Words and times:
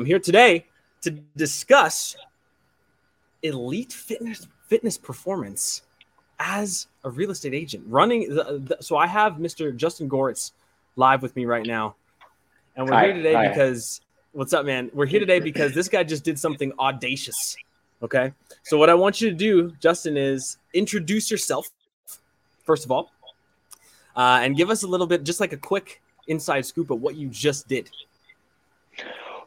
I'm 0.00 0.06
here 0.06 0.20
today 0.20 0.64
to 1.00 1.10
discuss 1.34 2.14
elite 3.42 3.92
fitness 3.92 4.46
fitness 4.68 4.96
performance 4.96 5.82
as 6.38 6.86
a 7.02 7.10
real 7.10 7.32
estate 7.32 7.52
agent. 7.52 7.82
Running 7.88 8.32
the, 8.32 8.62
the, 8.64 8.76
so 8.80 8.96
I 8.96 9.08
have 9.08 9.38
Mr. 9.38 9.74
Justin 9.74 10.08
Goritz 10.08 10.52
live 10.94 11.20
with 11.20 11.34
me 11.34 11.46
right 11.46 11.66
now. 11.66 11.96
And 12.76 12.86
we're 12.86 12.94
Hi, 12.94 13.06
here 13.06 13.14
today 13.14 13.32
hi. 13.32 13.48
because 13.48 14.00
what's 14.30 14.52
up, 14.52 14.64
man? 14.64 14.88
We're 14.94 15.06
here 15.06 15.18
today 15.18 15.40
because 15.40 15.74
this 15.74 15.88
guy 15.88 16.04
just 16.04 16.22
did 16.22 16.38
something 16.38 16.72
audacious. 16.78 17.56
Okay. 18.00 18.32
So 18.62 18.78
what 18.78 18.90
I 18.90 18.94
want 18.94 19.20
you 19.20 19.30
to 19.30 19.34
do, 19.34 19.72
Justin, 19.80 20.16
is 20.16 20.58
introduce 20.74 21.28
yourself, 21.28 21.70
first 22.62 22.84
of 22.84 22.92
all, 22.92 23.10
uh, 24.14 24.38
and 24.42 24.56
give 24.56 24.70
us 24.70 24.84
a 24.84 24.86
little 24.86 25.08
bit, 25.08 25.24
just 25.24 25.40
like 25.40 25.52
a 25.52 25.56
quick 25.56 26.00
inside 26.28 26.64
scoop 26.66 26.90
of 26.90 27.00
what 27.00 27.16
you 27.16 27.28
just 27.30 27.66
did. 27.66 27.90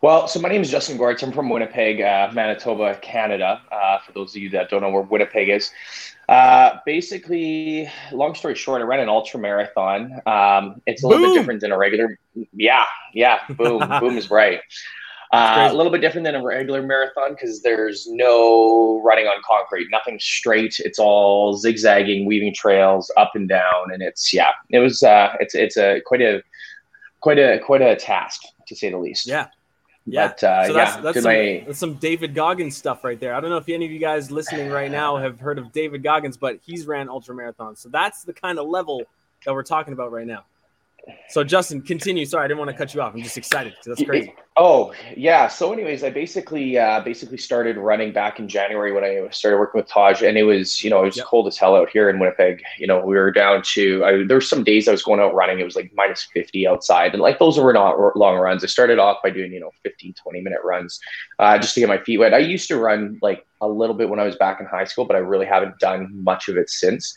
Well, 0.02 0.28
so 0.28 0.40
my 0.40 0.50
name 0.50 0.64
is 0.64 0.72
Justin 0.72 0.98
Goritz. 0.98 1.22
I'm 1.22 1.32
from 1.32 1.48
Winnipeg, 1.48 2.02
uh, 2.02 2.32
Manitoba, 2.34 2.96
Canada. 3.04 3.62
Uh, 3.72 4.00
for 4.00 4.12
those 4.14 4.36
of 4.36 4.42
you 4.42 4.50
that 4.50 4.72
don't 4.72 4.82
know 4.82 4.90
where 4.90 5.04
Winnipeg 5.04 5.48
is, 5.48 5.70
uh, 6.28 6.80
basically, 6.88 7.88
long 8.12 8.34
story 8.34 8.56
short, 8.56 8.82
I 8.82 8.86
ran 8.86 9.00
an 9.00 9.10
ultra 9.10 9.40
marathon. 9.40 10.20
Um, 10.26 10.82
it's 10.88 11.04
a 11.04 11.08
little 11.08 11.28
bit 11.28 11.38
different 11.38 11.62
than 11.62 11.72
a 11.72 11.78
regular. 11.78 12.18
Yeah, 12.52 12.86
yeah, 13.14 13.42
boom, 13.50 13.88
boom 14.00 14.18
is 14.18 14.32
right. 14.32 14.60
Uh, 15.32 15.70
a 15.72 15.76
little 15.76 15.92
bit 15.92 16.02
different 16.02 16.26
than 16.26 16.34
a 16.34 16.44
regular 16.44 16.82
marathon 16.82 17.34
because 17.34 17.62
there's 17.62 18.08
no 18.10 19.04
running 19.04 19.28
on 19.28 19.40
concrete, 19.46 19.88
nothing 19.92 20.20
straight. 20.20 20.82
It's 20.84 20.98
all 20.98 21.54
zigzagging, 21.54 22.26
weaving 22.26 22.56
trails 22.56 23.12
up 23.18 23.34
and 23.36 23.48
down, 23.48 23.94
and 23.94 24.02
it's 24.02 24.34
yeah, 24.34 24.50
it 24.72 24.80
was 24.80 25.04
uh, 25.04 25.36
it's 25.40 25.54
it's 25.54 25.78
a 25.78 26.02
quite 26.08 26.22
a 26.22 26.42
quite 27.20 27.38
a 27.38 27.60
quite 27.60 27.84
a 27.84 27.96
task 27.96 28.42
to 28.68 28.76
say 28.76 28.90
the 28.90 28.98
least. 28.98 29.28
Yeah. 29.28 29.46
Yeah. 30.12 30.28
But 30.28 30.44
uh, 30.44 30.68
so 30.68 30.74
that's, 30.74 30.96
yeah, 30.96 31.02
that's, 31.02 31.22
some, 31.22 31.24
my 31.24 31.64
that's 31.66 31.80
some 31.80 31.94
David 31.96 32.36
Goggins 32.36 32.76
stuff 32.76 33.04
right 33.04 33.20
there. 33.20 33.34
I 33.34 33.40
don't 33.40 33.50
know 33.50 33.58
if 33.58 33.70
any 33.70 33.86
of 33.86 33.92
you 33.92 34.00
guys 34.00 34.30
listening 34.30 34.70
right 34.70 34.92
now 34.92 35.18
have 35.18 35.40
heard 35.40 35.58
of 35.58 35.72
David 35.72 36.04
Goggins, 36.04 36.36
but 36.36 36.60
he's 36.66 36.86
ran 36.86 37.08
ultra 37.08 37.34
marathons. 37.34 37.78
So 37.78 37.90
that's 37.90 38.24
the 38.24 38.34
kind 38.34 38.60
of 38.60 38.68
level 38.68 39.04
that 39.46 39.54
we're 39.54 39.64
talking 39.64 39.94
about 39.94 40.12
right 40.12 40.28
now. 40.28 40.44
So 41.30 41.44
Justin, 41.44 41.82
continue. 41.82 42.26
Sorry, 42.26 42.46
I 42.46 42.48
didn't 42.48 42.60
want 42.60 42.72
to 42.72 42.78
cut 42.78 42.94
you 42.94 43.02
off. 43.02 43.14
I'm 43.14 43.22
just 43.22 43.38
excited 43.38 43.74
because 43.74 43.98
that's 43.98 44.08
crazy. 44.08 44.34
Oh 44.58 44.94
yeah. 45.16 45.48
So, 45.48 45.72
anyways, 45.72 46.04
I 46.04 46.10
basically 46.10 46.78
uh, 46.78 47.00
basically 47.02 47.38
started 47.38 47.78
running 47.78 48.12
back 48.12 48.38
in 48.38 48.48
January 48.48 48.92
when 48.92 49.04
I 49.04 49.28
started 49.32 49.58
working 49.58 49.80
with 49.80 49.88
Taj, 49.88 50.22
and 50.22 50.38
it 50.38 50.44
was 50.44 50.84
you 50.84 50.90
know 50.90 51.02
it 51.02 51.06
was 51.06 51.18
Yep. 51.18 51.26
cold 51.26 51.48
as 51.48 51.58
hell 51.58 51.76
out 51.76 51.90
here 51.90 52.10
in 52.10 52.20
Winnipeg. 52.20 52.62
You 52.78 52.88
know, 52.88 53.00
we 53.00 53.16
were 53.16 53.32
down 53.32 53.62
to 53.64 54.04
I, 54.04 54.12
there 54.26 54.38
were 54.38 54.42
some 54.42 54.64
days 54.64 54.88
I 54.88 54.92
was 54.92 55.04
going 55.04 55.22
out 55.22 55.34
running. 55.34 55.60
It 55.60 55.64
was 55.64 55.76
like 55.76 55.92
minus 55.96 56.28
fifty 56.34 56.68
outside, 56.68 57.14
and 57.14 57.22
like 57.22 57.40
those 57.40 57.58
were 57.58 57.74
not 57.74 58.18
long 58.18 58.38
runs. 58.38 58.64
I 58.64 58.68
started 58.68 59.00
off 59.00 59.18
by 59.24 59.30
doing 59.30 59.54
you 59.54 59.62
know 59.62 59.72
15, 59.84 60.14
20 60.22 60.42
minute 60.42 60.60
runs, 60.64 61.00
uh, 61.40 61.58
just 61.58 61.74
to 61.76 61.80
get 61.80 61.90
my 61.90 62.04
feet 62.04 62.18
wet. 62.18 62.34
I 62.34 62.40
used 62.40 62.68
to 62.68 62.78
run 62.78 63.20
like 63.22 63.48
a 63.62 63.68
little 63.68 63.96
bit 63.96 64.10
when 64.10 64.20
I 64.20 64.24
was 64.24 64.36
back 64.36 64.60
in 64.60 64.66
high 64.66 64.84
school, 64.84 65.06
but 65.06 65.16
I 65.16 65.20
really 65.20 65.46
haven't 65.46 65.80
done 65.80 66.10
much 66.24 66.50
of 66.50 66.58
it 66.58 66.70
since. 66.70 67.16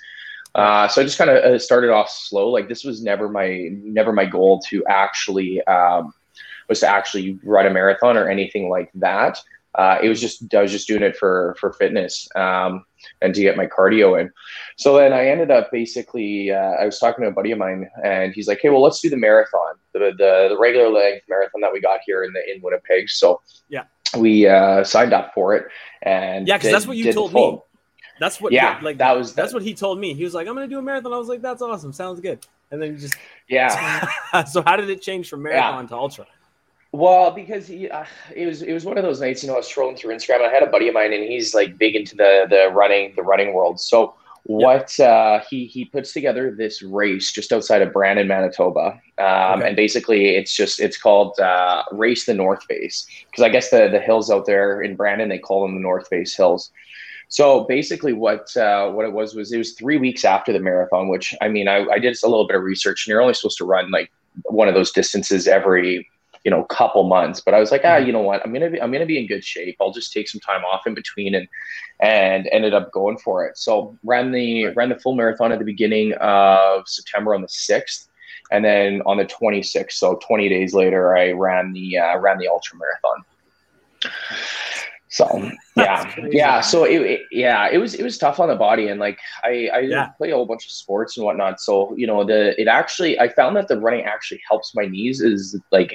Uh, 0.54 0.86
so 0.86 1.00
I 1.00 1.04
just 1.04 1.18
kind 1.18 1.30
of 1.30 1.36
uh, 1.36 1.58
started 1.58 1.90
off 1.90 2.08
slow. 2.10 2.48
Like 2.48 2.68
this 2.68 2.84
was 2.84 3.02
never 3.02 3.28
my 3.28 3.68
never 3.72 4.12
my 4.12 4.24
goal 4.24 4.60
to 4.70 4.84
actually 4.88 5.62
um, 5.66 6.12
was 6.68 6.80
to 6.80 6.88
actually 6.88 7.38
run 7.42 7.66
a 7.66 7.70
marathon 7.70 8.16
or 8.16 8.28
anything 8.28 8.68
like 8.68 8.90
that. 8.94 9.38
Uh, 9.74 9.98
it 10.00 10.08
was 10.08 10.20
just 10.20 10.54
I 10.54 10.62
was 10.62 10.70
just 10.70 10.86
doing 10.86 11.02
it 11.02 11.16
for 11.16 11.56
for 11.58 11.72
fitness 11.72 12.28
um, 12.36 12.84
and 13.20 13.34
to 13.34 13.40
get 13.40 13.56
my 13.56 13.66
cardio 13.66 14.20
in. 14.20 14.30
So 14.76 14.96
then 14.96 15.12
I 15.12 15.26
ended 15.26 15.50
up 15.50 15.72
basically 15.72 16.52
uh, 16.52 16.74
I 16.80 16.84
was 16.84 17.00
talking 17.00 17.24
to 17.24 17.30
a 17.30 17.32
buddy 17.32 17.50
of 17.50 17.58
mine 17.58 17.90
and 18.04 18.32
he's 18.32 18.46
like, 18.46 18.60
"Hey, 18.62 18.68
well, 18.68 18.82
let's 18.82 19.00
do 19.00 19.10
the 19.10 19.16
marathon, 19.16 19.74
the 19.92 19.98
the, 20.16 20.46
the 20.50 20.56
regular 20.58 20.88
length 20.88 21.24
marathon 21.28 21.60
that 21.62 21.72
we 21.72 21.80
got 21.80 22.00
here 22.06 22.22
in 22.22 22.32
the 22.32 22.54
in 22.54 22.62
Winnipeg." 22.62 23.10
So 23.10 23.40
Yeah. 23.68 23.84
we 24.16 24.46
uh, 24.46 24.84
signed 24.84 25.12
up 25.12 25.34
for 25.34 25.56
it 25.56 25.66
and 26.02 26.46
Yeah, 26.46 26.56
because 26.56 26.70
that's 26.70 26.86
what 26.86 26.96
you 26.96 27.12
told 27.12 27.32
me. 27.32 27.58
That's 28.20 28.40
what. 28.40 28.52
Yeah, 28.52 28.78
like 28.82 28.98
that 28.98 29.16
was 29.16 29.34
that's 29.34 29.52
what 29.52 29.62
he 29.62 29.74
told 29.74 29.98
me. 29.98 30.14
He 30.14 30.24
was 30.24 30.34
like, 30.34 30.46
"I'm 30.46 30.54
gonna 30.54 30.68
do 30.68 30.78
a 30.78 30.82
marathon." 30.82 31.12
I 31.12 31.18
was 31.18 31.28
like, 31.28 31.42
"That's 31.42 31.62
awesome. 31.62 31.92
Sounds 31.92 32.20
good." 32.20 32.46
And 32.70 32.80
then 32.80 32.92
you 32.92 32.98
just. 32.98 33.16
Yeah. 33.48 34.06
so 34.44 34.62
how 34.62 34.76
did 34.76 34.88
it 34.90 35.02
change 35.02 35.28
from 35.28 35.42
marathon 35.42 35.88
to 35.88 35.94
ultra? 35.96 36.26
Well, 36.92 37.32
because 37.32 37.66
he, 37.66 37.90
uh, 37.90 38.04
it 38.34 38.46
was 38.46 38.62
it 38.62 38.72
was 38.72 38.84
one 38.84 38.96
of 38.96 39.02
those 39.02 39.20
nights, 39.20 39.42
you 39.42 39.48
know, 39.48 39.54
I 39.54 39.58
was 39.58 39.66
scrolling 39.68 39.98
through 39.98 40.14
Instagram 40.14 40.36
and 40.36 40.46
I 40.46 40.50
had 40.50 40.62
a 40.62 40.66
buddy 40.70 40.86
of 40.86 40.94
mine 40.94 41.12
and 41.12 41.24
he's 41.24 41.52
like 41.52 41.76
big 41.76 41.96
into 41.96 42.14
the 42.14 42.46
the 42.48 42.70
running 42.72 43.12
the 43.16 43.22
running 43.22 43.52
world. 43.52 43.80
So 43.80 44.14
what 44.44 44.98
uh, 45.00 45.40
he 45.50 45.66
he 45.66 45.86
puts 45.86 46.12
together 46.12 46.54
this 46.56 46.82
race 46.82 47.32
just 47.32 47.52
outside 47.52 47.82
of 47.82 47.92
Brandon, 47.92 48.28
Manitoba, 48.28 49.00
um, 49.18 49.58
Okay. 49.58 49.66
and 49.68 49.74
basically 49.76 50.36
it's 50.36 50.54
just 50.54 50.78
it's 50.78 50.96
called 50.96 51.36
uh, 51.40 51.82
Race 51.90 52.26
the 52.26 52.34
North 52.34 52.62
Face 52.64 53.06
because 53.28 53.42
I 53.42 53.48
guess 53.48 53.70
the 53.70 53.88
the 53.88 53.98
hills 54.00 54.30
out 54.30 54.46
there 54.46 54.80
in 54.80 54.94
Brandon 54.94 55.28
they 55.28 55.38
call 55.38 55.62
them 55.62 55.74
the 55.74 55.80
North 55.80 56.06
Face 56.06 56.36
Hills. 56.36 56.70
So 57.34 57.64
basically, 57.64 58.12
what 58.12 58.56
uh, 58.56 58.92
what 58.92 59.04
it 59.04 59.12
was 59.12 59.34
was 59.34 59.50
it 59.50 59.58
was 59.58 59.72
three 59.72 59.96
weeks 59.96 60.24
after 60.24 60.52
the 60.52 60.60
marathon, 60.60 61.08
which 61.08 61.34
I 61.40 61.48
mean 61.48 61.66
I, 61.66 61.84
I 61.88 61.98
did 61.98 62.16
a 62.22 62.28
little 62.28 62.46
bit 62.46 62.54
of 62.54 62.62
research, 62.62 63.04
and 63.04 63.10
you're 63.10 63.20
only 63.20 63.34
supposed 63.34 63.58
to 63.58 63.64
run 63.64 63.90
like 63.90 64.12
one 64.44 64.68
of 64.68 64.74
those 64.74 64.92
distances 64.92 65.48
every 65.48 66.08
you 66.44 66.50
know 66.52 66.62
couple 66.66 67.02
months. 67.02 67.40
But 67.40 67.54
I 67.54 67.58
was 67.58 67.72
like, 67.72 67.80
ah, 67.82 67.96
you 67.96 68.12
know 68.12 68.20
what, 68.20 68.40
I'm 68.46 68.52
gonna 68.52 68.70
be 68.70 68.80
I'm 68.80 68.92
gonna 68.92 69.04
be 69.04 69.18
in 69.18 69.26
good 69.26 69.42
shape. 69.42 69.76
I'll 69.80 69.90
just 69.90 70.12
take 70.12 70.28
some 70.28 70.40
time 70.42 70.62
off 70.62 70.86
in 70.86 70.94
between, 70.94 71.34
and 71.34 71.48
and 71.98 72.48
ended 72.52 72.72
up 72.72 72.92
going 72.92 73.18
for 73.18 73.44
it. 73.44 73.58
So 73.58 73.98
ran 74.04 74.30
the 74.30 74.68
ran 74.68 74.90
the 74.90 75.00
full 75.00 75.16
marathon 75.16 75.50
at 75.50 75.58
the 75.58 75.64
beginning 75.64 76.12
of 76.20 76.86
September 76.86 77.34
on 77.34 77.42
the 77.42 77.48
sixth. 77.48 78.08
And 78.52 78.64
then 78.64 79.02
on 79.06 79.16
the 79.16 79.24
26th, 79.24 79.92
so 79.92 80.20
20 80.24 80.48
days 80.50 80.72
later, 80.72 81.16
I 81.16 81.32
ran 81.32 81.72
the 81.72 81.98
uh, 81.98 82.18
ran 82.18 82.38
the 82.38 82.46
ultra 82.46 82.78
marathon. 82.78 83.24
So 85.14 85.26
yeah, 85.76 86.12
yeah. 86.32 86.60
So 86.60 86.84
it, 86.84 87.00
it- 87.02 87.20
yeah, 87.30 87.68
it 87.70 87.78
was 87.78 87.94
it 87.94 88.02
was 88.02 88.18
tough 88.18 88.40
on 88.40 88.48
the 88.48 88.56
body, 88.56 88.88
and 88.88 88.98
like 89.00 89.18
I 89.44 89.68
I 89.72 89.80
Yeah. 89.80 90.06
play 90.18 90.30
a 90.30 90.34
whole 90.34 90.46
bunch 90.46 90.64
of 90.66 90.72
sports 90.72 91.16
and 91.16 91.24
whatnot. 91.26 91.60
So 91.60 91.94
you 91.96 92.06
know 92.06 92.24
the 92.24 92.60
it 92.60 92.68
actually 92.68 93.18
I 93.18 93.28
found 93.28 93.56
that 93.56 93.68
the 93.68 93.78
running 93.80 94.04
actually 94.04 94.40
helps 94.48 94.74
my 94.74 94.86
knees. 94.86 95.20
Is 95.20 95.60
like 95.72 95.92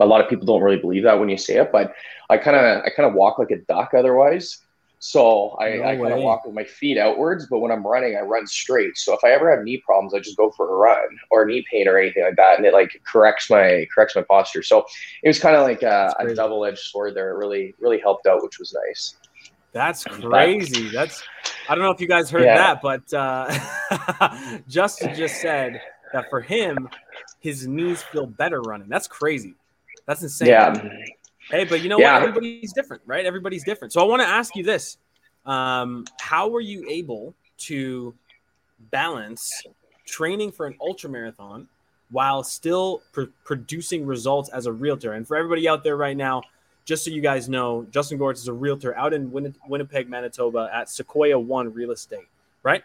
a 0.00 0.06
lot 0.06 0.20
of 0.22 0.28
people 0.30 0.46
don't 0.46 0.62
really 0.62 0.78
believe 0.86 1.04
that 1.04 1.18
when 1.20 1.28
you 1.28 1.36
say 1.38 1.56
it, 1.56 1.70
but 1.72 1.92
I 2.30 2.38
kind 2.38 2.56
of 2.56 2.82
I 2.84 2.90
kind 2.96 3.08
of 3.08 3.14
walk 3.14 3.38
like 3.38 3.50
a 3.50 3.58
duck 3.68 3.92
otherwise. 3.94 4.58
So 5.04 5.56
I, 5.58 5.78
No 5.78 5.82
I 5.82 5.96
kind 5.96 6.12
of 6.12 6.20
walk 6.20 6.44
with 6.44 6.54
my 6.54 6.62
feet 6.62 6.96
outwards, 6.96 7.48
but 7.50 7.58
when 7.58 7.72
I'm 7.72 7.84
running, 7.84 8.16
I 8.16 8.20
run 8.20 8.46
straight. 8.46 8.96
So 8.96 9.12
if 9.12 9.18
I 9.24 9.32
ever 9.32 9.50
have 9.50 9.64
knee 9.64 9.82
problems, 9.84 10.14
I 10.14 10.20
just 10.20 10.36
go 10.36 10.52
for 10.52 10.72
a 10.72 10.76
run 10.76 11.18
or 11.32 11.44
knee 11.44 11.64
pain 11.68 11.88
or 11.88 11.98
anything 11.98 12.22
like 12.22 12.36
that, 12.36 12.56
and 12.56 12.64
it 12.64 12.72
like 12.72 13.02
corrects 13.04 13.50
my 13.50 13.84
corrects 13.92 14.14
my 14.14 14.22
posture. 14.22 14.62
So 14.62 14.84
it 15.24 15.28
was 15.28 15.40
kind 15.40 15.56
of 15.56 15.62
like 15.62 15.82
a, 15.82 16.14
a 16.20 16.32
double 16.36 16.64
edged 16.64 16.78
sword 16.78 17.16
there. 17.16 17.30
It 17.30 17.38
really 17.38 17.74
really 17.80 17.98
helped 17.98 18.28
out, 18.28 18.44
which 18.44 18.60
was 18.60 18.72
nice. 18.86 19.16
That's 19.72 20.04
crazy. 20.04 20.88
That's 20.94 21.20
I 21.68 21.74
don't 21.74 21.82
know 21.82 21.90
if 21.90 22.00
you 22.00 22.06
guys 22.06 22.30
heard 22.30 22.44
Yeah. 22.44 22.78
that, 22.80 22.80
but 22.80 23.12
uh, 23.12 24.58
Justin 24.68 25.16
just 25.16 25.40
said 25.40 25.80
that 26.12 26.30
for 26.30 26.42
him, 26.42 26.88
his 27.40 27.66
knees 27.66 28.04
feel 28.04 28.26
better 28.26 28.60
running. 28.62 28.88
That's 28.88 29.08
crazy. 29.08 29.56
That's 30.06 30.22
insane. 30.22 30.50
Yeah. 30.50 30.80
Hey, 31.50 31.64
but 31.64 31.82
you 31.82 31.88
know 31.88 31.98
Yeah. 31.98 32.14
what? 32.14 32.22
Everybody's 32.28 32.72
different, 32.72 33.02
right? 33.06 33.24
Everybody's 33.26 33.64
different. 33.64 33.92
So 33.92 34.00
I 34.00 34.04
want 34.04 34.22
to 34.22 34.28
ask 34.28 34.56
you 34.56 34.62
this: 34.62 34.98
um, 35.44 36.06
How 36.20 36.48
were 36.48 36.60
you 36.60 36.88
able 36.88 37.34
to 37.58 38.14
balance 38.90 39.62
training 40.06 40.52
for 40.52 40.66
an 40.66 40.74
ultra 40.80 41.08
marathon 41.10 41.68
while 42.10 42.42
still 42.42 43.02
pr- 43.12 43.24
producing 43.44 44.06
results 44.06 44.48
as 44.50 44.66
a 44.66 44.72
realtor? 44.72 45.12
And 45.12 45.26
for 45.26 45.36
everybody 45.36 45.68
out 45.68 45.84
there 45.84 45.96
right 45.96 46.16
now, 46.16 46.42
just 46.84 47.04
so 47.04 47.10
you 47.10 47.20
guys 47.20 47.48
know, 47.48 47.86
Justin 47.90 48.18
Goritz 48.18 48.38
is 48.38 48.48
a 48.48 48.52
realtor 48.52 48.96
out 48.96 49.12
in 49.12 49.30
Win- 49.30 49.54
Winnipeg, 49.68 50.08
Manitoba, 50.08 50.70
at 50.72 50.88
Sequoia 50.88 51.38
One 51.38 51.72
Real 51.72 51.90
Estate, 51.92 52.26
right? 52.62 52.82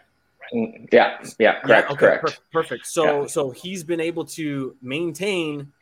Mm, 0.54 0.88
Yeah, 0.92 1.18
yeah, 1.38 1.60
correct, 1.60 1.88
Yeah, 1.90 1.92
okay, 1.92 1.96
correct. 2.18 2.22
per- 2.22 2.60
perfect. 2.62 2.86
So, 2.86 3.22
Yeah. 3.22 3.26
so 3.26 3.50
he's 3.50 3.82
been 3.84 4.00
able 4.00 4.24
to 4.26 4.76
maintain 4.80 5.72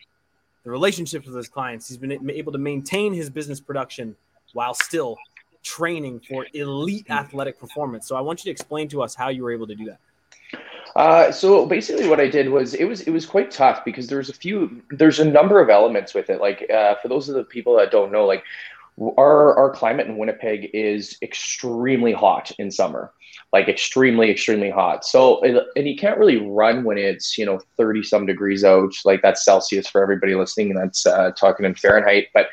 the 0.66 0.72
relationships 0.72 1.27
with 1.28 1.37
his 1.37 1.49
clients. 1.49 1.88
He's 1.88 1.97
been 1.97 2.28
able 2.28 2.50
to 2.50 2.59
maintain 2.59 3.15
his 3.15 3.31
business 3.31 3.60
production 3.60 4.16
while 4.52 4.75
still 4.75 5.17
training 5.62 6.20
for 6.29 6.44
elite 6.55 7.08
athletic 7.08 7.61
performance. 7.61 8.08
So, 8.08 8.17
I 8.17 8.20
want 8.20 8.40
you 8.40 8.44
to 8.46 8.50
explain 8.50 8.88
to 8.88 9.00
us 9.00 9.14
how 9.14 9.29
you 9.29 9.44
were 9.44 9.52
able 9.52 9.69
to 9.69 9.76
do 9.76 9.85
that. 9.87 10.00
Uh, 10.96 11.31
so 11.31 11.67
basically, 11.67 12.08
what 12.08 12.19
I 12.19 12.29
did 12.29 12.49
was 12.49 12.75
it 12.75 12.85
was 12.85 13.02
it 13.02 13.11
was 13.11 13.26
quite 13.26 13.50
tough 13.50 13.85
because 13.85 14.06
there's 14.06 14.29
a 14.29 14.32
few 14.32 14.82
there's 14.90 15.20
a 15.20 15.25
number 15.25 15.61
of 15.61 15.69
elements 15.69 16.14
with 16.14 16.31
it. 16.31 16.40
Like 16.40 16.69
uh, 16.70 16.94
for 16.96 17.08
those 17.08 17.29
of 17.29 17.35
the 17.35 17.44
people 17.44 17.76
that 17.76 17.90
don't 17.90 18.11
know, 18.11 18.25
like 18.25 18.43
our 18.98 19.54
our 19.58 19.70
climate 19.70 20.06
in 20.06 20.16
Winnipeg 20.16 20.70
is 20.72 21.19
extremely 21.22 22.12
hot 22.12 22.50
in 22.58 22.70
summer, 22.70 23.12
like 23.52 23.69
extremely 23.69 24.31
extremely 24.31 24.70
hot. 24.70 25.04
So 25.04 25.43
and 25.43 25.87
you 25.87 25.96
can't 25.96 26.19
really 26.19 26.38
run 26.38 26.84
when 26.84 26.96
it's 26.96 27.37
you 27.37 27.44
know 27.44 27.60
30 27.76 28.02
some 28.02 28.26
degrees 28.26 28.64
out, 28.64 28.94
like 29.04 29.20
that's 29.22 29.44
Celsius 29.44 29.87
for 29.87 30.02
everybody 30.02 30.34
listening, 30.34 30.70
and 30.70 30.81
that's 30.81 31.04
uh, 31.04 31.32
talking 31.32 31.66
in 31.66 31.75
Fahrenheit. 31.75 32.28
But 32.32 32.48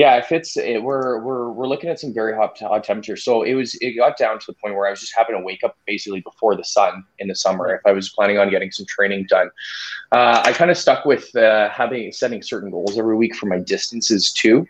Yeah, 0.00 0.16
if 0.16 0.32
it's 0.32 0.56
it, 0.56 0.82
we're 0.82 1.20
we're 1.20 1.50
we're 1.50 1.66
looking 1.66 1.90
at 1.90 2.00
some 2.00 2.14
very 2.14 2.34
hot 2.34 2.58
hot 2.58 2.84
temperatures. 2.84 3.22
So 3.22 3.42
it 3.42 3.52
was 3.52 3.74
it 3.82 3.98
got 3.98 4.16
down 4.16 4.38
to 4.38 4.46
the 4.46 4.54
point 4.54 4.74
where 4.74 4.86
I 4.86 4.90
was 4.90 5.00
just 5.00 5.12
having 5.14 5.36
to 5.36 5.42
wake 5.42 5.62
up 5.62 5.76
basically 5.86 6.22
before 6.22 6.56
the 6.56 6.64
sun 6.64 7.04
in 7.18 7.28
the 7.28 7.34
summer 7.34 7.74
if 7.74 7.82
I 7.84 7.92
was 7.92 8.08
planning 8.08 8.38
on 8.38 8.48
getting 8.48 8.70
some 8.70 8.86
training 8.86 9.26
done. 9.28 9.50
Uh, 10.10 10.40
I 10.42 10.54
kind 10.54 10.70
of 10.70 10.78
stuck 10.78 11.04
with 11.04 11.36
uh, 11.36 11.68
having 11.68 12.12
setting 12.12 12.40
certain 12.40 12.70
goals 12.70 12.96
every 12.96 13.14
week 13.14 13.36
for 13.36 13.44
my 13.44 13.58
distances 13.58 14.32
too. 14.32 14.66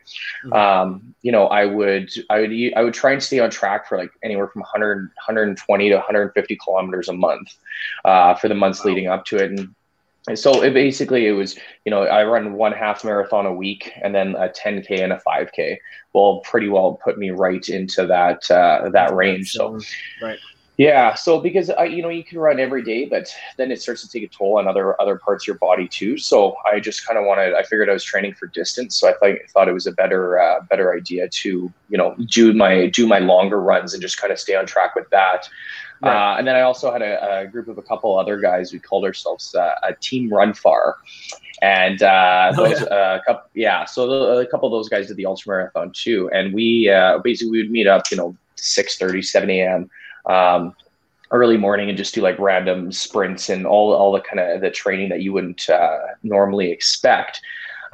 Mm-hmm. 0.46 0.52
Um, 0.52 1.14
you 1.22 1.30
know, 1.30 1.46
I 1.46 1.64
would 1.64 2.10
I 2.28 2.40
would 2.40 2.52
I 2.74 2.82
would 2.82 2.94
try 2.94 3.12
and 3.12 3.22
stay 3.22 3.38
on 3.38 3.50
track 3.50 3.88
for 3.88 3.98
like 3.98 4.10
anywhere 4.24 4.48
from 4.48 4.62
100 4.62 4.96
120 4.98 5.90
to 5.90 5.94
150 5.94 6.56
kilometers 6.56 7.08
a 7.08 7.12
month 7.12 7.54
uh, 8.04 8.34
for 8.34 8.48
the 8.48 8.56
months 8.56 8.80
wow. 8.80 8.88
leading 8.88 9.06
up 9.06 9.24
to 9.26 9.36
it, 9.36 9.52
and 9.52 9.72
and 10.30 10.38
so 10.38 10.62
it 10.62 10.72
basically 10.72 11.26
it 11.26 11.32
was 11.32 11.56
you 11.84 11.90
know 11.90 12.02
I 12.04 12.24
run 12.24 12.54
one 12.54 12.72
half 12.72 13.04
marathon 13.04 13.46
a 13.46 13.52
week 13.52 13.92
and 14.02 14.14
then 14.14 14.36
a 14.36 14.48
10k 14.48 15.02
and 15.02 15.12
a 15.12 15.20
5k. 15.26 15.76
Well, 16.12 16.40
pretty 16.44 16.68
well 16.68 17.00
put 17.04 17.18
me 17.18 17.30
right 17.30 17.68
into 17.68 18.06
that 18.06 18.50
uh, 18.50 18.90
that 18.90 19.14
range. 19.14 19.50
So 19.50 19.80
right. 20.22 20.38
Yeah, 20.80 21.12
so 21.12 21.38
because 21.38 21.68
I, 21.68 21.84
you 21.84 22.00
know, 22.00 22.08
you 22.08 22.24
can 22.24 22.38
run 22.38 22.58
every 22.58 22.82
day, 22.82 23.04
but 23.04 23.30
then 23.58 23.70
it 23.70 23.82
starts 23.82 24.00
to 24.00 24.08
take 24.08 24.22
a 24.22 24.28
toll 24.34 24.56
on 24.56 24.66
other 24.66 24.98
other 24.98 25.16
parts 25.16 25.44
of 25.44 25.48
your 25.48 25.58
body 25.58 25.86
too. 25.86 26.16
So 26.16 26.56
I 26.64 26.80
just 26.80 27.06
kind 27.06 27.18
of 27.18 27.26
wanted. 27.26 27.52
I 27.52 27.64
figured 27.64 27.90
I 27.90 27.92
was 27.92 28.02
training 28.02 28.32
for 28.32 28.46
distance, 28.46 28.98
so 28.98 29.06
I 29.06 29.12
thought 29.12 29.36
thought 29.52 29.68
it 29.68 29.74
was 29.74 29.86
a 29.86 29.92
better 29.92 30.40
uh, 30.40 30.62
better 30.70 30.96
idea 30.96 31.28
to 31.28 31.70
you 31.90 31.98
know 31.98 32.16
do 32.30 32.54
my 32.54 32.86
do 32.86 33.06
my 33.06 33.18
longer 33.18 33.60
runs 33.60 33.92
and 33.92 34.00
just 34.00 34.18
kind 34.18 34.32
of 34.32 34.38
stay 34.38 34.54
on 34.54 34.64
track 34.64 34.94
with 34.94 35.10
that. 35.10 35.50
Right. 36.02 36.34
Uh, 36.34 36.38
and 36.38 36.46
then 36.46 36.56
I 36.56 36.62
also 36.62 36.90
had 36.90 37.02
a, 37.02 37.40
a, 37.40 37.46
group 37.46 37.68
of 37.68 37.76
a 37.76 37.82
couple 37.82 38.18
other 38.18 38.38
guys. 38.38 38.72
We 38.72 38.78
called 38.78 39.04
ourselves 39.04 39.54
uh, 39.54 39.74
a 39.82 39.94
Team 39.94 40.32
Run 40.32 40.54
Far, 40.54 40.96
and 41.60 42.02
uh, 42.02 42.52
oh, 42.56 42.68
those, 42.68 42.80
yeah. 42.80 42.86
Uh, 42.86 43.22
couple, 43.26 43.50
yeah. 43.54 43.84
So 43.84 44.06
the, 44.06 44.38
a 44.38 44.46
couple 44.46 44.66
of 44.66 44.72
those 44.72 44.88
guys 44.88 45.08
did 45.08 45.16
the 45.16 45.26
ultra 45.26 45.50
marathon 45.50 45.92
too, 45.92 46.30
and 46.32 46.54
we 46.54 46.88
uh, 46.88 47.18
basically 47.18 47.50
we 47.50 47.62
would 47.62 47.70
meet 47.70 47.86
up, 47.86 48.04
you 48.10 48.16
know, 48.16 48.34
6 48.56 48.96
30, 48.96 49.22
7 49.22 49.50
a.m. 49.50 49.90
Um, 50.26 50.74
early 51.32 51.56
morning 51.56 51.88
and 51.88 51.96
just 51.96 52.14
do 52.14 52.22
like 52.22 52.38
random 52.38 52.90
sprints 52.90 53.50
and 53.50 53.66
all 53.66 53.92
all 53.92 54.12
the 54.12 54.20
kind 54.20 54.40
of 54.40 54.60
the 54.60 54.70
training 54.70 55.08
that 55.10 55.22
you 55.22 55.32
wouldn't 55.32 55.68
uh, 55.68 55.98
normally 56.22 56.70
expect. 56.70 57.40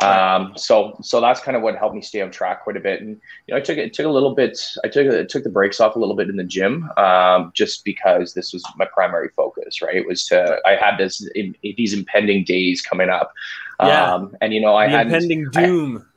Um, 0.03 0.53
so 0.57 0.99
so 1.03 1.21
that's 1.21 1.41
kind 1.41 1.57
of 1.57 1.63
what 1.63 1.77
helped 1.77 1.95
me 1.95 2.03
stay 2.03 2.21
on 2.21 2.31
track 2.31 2.65
quite 2.65 2.77
a 2.77 2.81
bit. 2.81 3.01
And 3.01 3.21
you 3.47 3.55
know, 3.55 3.57
I 3.57 3.61
took 3.61 3.79
it 3.79 3.95
took 3.95 4.07
a 4.07 4.11
little 4.11 4.35
bit. 4.35 4.61
I 4.85 4.89
took 4.89 5.07
it 5.07 5.29
took 5.29 5.43
the 5.43 5.51
brakes 5.51 5.81
off 5.81 5.97
a 5.97 5.99
little 5.99 6.15
bit 6.15 6.29
in 6.29 6.37
the 6.37 6.45
gym, 6.45 6.91
um, 6.99 7.51
just 7.55 7.85
because 7.85 8.35
this 8.35 8.53
was 8.53 8.63
my 8.77 8.87
primary 8.93 9.31
focus. 9.31 9.81
Right, 9.81 9.97
it 9.97 10.07
was 10.07 10.27
to 10.27 10.59
I 10.67 10.77
had 10.77 10.99
this 10.99 11.27
in, 11.35 11.55
these 11.63 11.95
impending 11.95 12.45
days 12.45 12.83
coming 12.83 13.09
up. 13.09 13.33
Yeah. 13.81 14.15
Um, 14.15 14.37
and 14.41 14.53
you 14.53 14.61
know, 14.61 14.77
I 14.77 14.89
had 14.89 15.07
impending 15.07 15.49
doom. 15.51 15.99
I, 15.99 16.13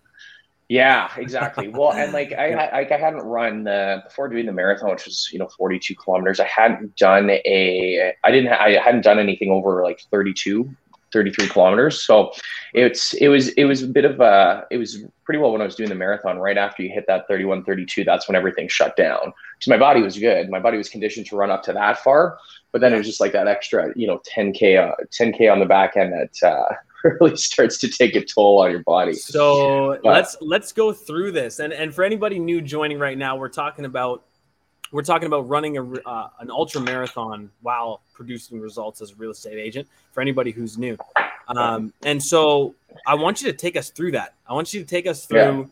yeah, 0.68 1.10
exactly. 1.18 1.68
Well, 1.80 1.94
and 1.94 2.14
like 2.14 2.34
I, 2.34 2.54
I, 2.54 2.80
I 2.80 2.98
hadn't 2.98 3.22
run 3.22 3.68
uh, 3.68 4.02
before 4.04 4.28
doing 4.28 4.46
the 4.46 4.52
marathon, 4.52 4.92
which 4.92 5.06
was 5.06 5.30
you 5.32 5.40
know 5.40 5.48
42 5.58 5.96
kilometers. 5.96 6.40
I 6.40 6.46
hadn't 6.46 6.96
done 6.98 7.30
a, 7.30 8.14
I 8.24 8.32
didn't, 8.32 8.52
I 8.52 8.78
hadn't 8.80 9.02
done 9.02 9.20
anything 9.20 9.52
over 9.52 9.84
like 9.84 10.02
32 10.12 10.70
33 11.12 11.48
kilometers. 11.50 12.02
So 12.02 12.32
it's 12.74 13.14
it 13.14 13.28
was 13.28 13.50
it 13.50 13.66
was 13.66 13.84
a 13.84 13.88
bit 13.88 14.06
of 14.06 14.20
a 14.20 14.66
it 14.72 14.78
was 14.78 15.04
pretty 15.24 15.40
well 15.40 15.52
when 15.52 15.62
I 15.62 15.66
was 15.66 15.76
doing 15.76 15.90
the 15.90 15.96
marathon. 15.96 16.38
Right 16.38 16.58
after 16.58 16.84
you 16.84 16.90
hit 16.90 17.06
that 17.08 17.28
31, 17.28 17.64
32, 17.64 18.04
that's 18.04 18.28
when 18.28 18.36
everything 18.36 18.68
shut 18.68 18.96
down. 18.96 19.34
Because 19.58 19.70
my 19.70 19.78
body 19.78 20.02
was 20.02 20.18
good. 20.18 20.50
My 20.50 20.60
body 20.60 20.78
was 20.78 20.90
conditioned 20.90 21.26
to 21.28 21.36
run 21.36 21.52
up 21.52 21.64
to 21.64 21.74
that 21.74 22.00
far, 22.04 22.38
but 22.72 22.82
then 22.82 22.94
it 22.94 22.98
was 22.98 23.08
just 23.08 23.20
like 23.20 23.32
that 23.34 23.48
extra, 23.48 23.92
you 23.96 24.08
know, 24.08 24.22
10k 24.36 24.92
uh, 24.92 24.96
10k 25.12 25.52
on 25.52 25.60
the 25.60 25.66
back 25.66 25.98
end 25.98 26.14
that 26.14 26.48
uh, 26.48 26.74
really 27.04 27.36
starts 27.38 27.78
to 27.80 27.88
take 27.88 28.16
a 28.16 28.24
toll 28.24 28.62
on 28.62 28.72
your 28.72 28.84
body. 28.84 29.14
So 29.14 30.00
but, 30.04 30.14
let's 30.14 30.38
let's 30.42 30.72
go 30.72 30.94
through 30.94 31.32
this. 31.32 31.60
And 31.60 31.74
and 31.74 31.94
for 31.94 32.04
anybody 32.04 32.40
new 32.40 32.62
joining 32.62 33.00
right 33.00 33.18
now, 33.18 33.36
we're 33.38 33.50
talking 33.50 33.86
about 33.86 34.26
we're 34.92 35.04
talking 35.04 35.28
about 35.28 35.48
running 35.48 35.78
a, 35.78 35.84
uh, 35.84 36.30
an 36.40 36.50
ultra 36.50 36.82
marathon 36.82 37.50
while 37.62 38.02
producing 38.14 38.60
results 38.60 39.02
as 39.02 39.12
a 39.12 39.16
real 39.16 39.32
estate 39.32 39.58
agent 39.58 39.88
for 40.12 40.22
anybody 40.22 40.52
who's 40.52 40.78
new. 40.78 40.98
Um, 41.48 41.94
and 42.04 42.22
so 42.22 42.76
I 43.06 43.16
want 43.16 43.42
you 43.42 43.52
to 43.52 43.58
take 43.58 43.76
us 43.76 43.90
through 43.90 44.12
that. 44.12 44.34
I 44.48 44.54
want 44.54 44.74
you 44.74 44.82
to 44.82 44.88
take 44.88 45.08
us 45.08 45.26
through. 45.26 45.40
Yeah. 45.40 45.66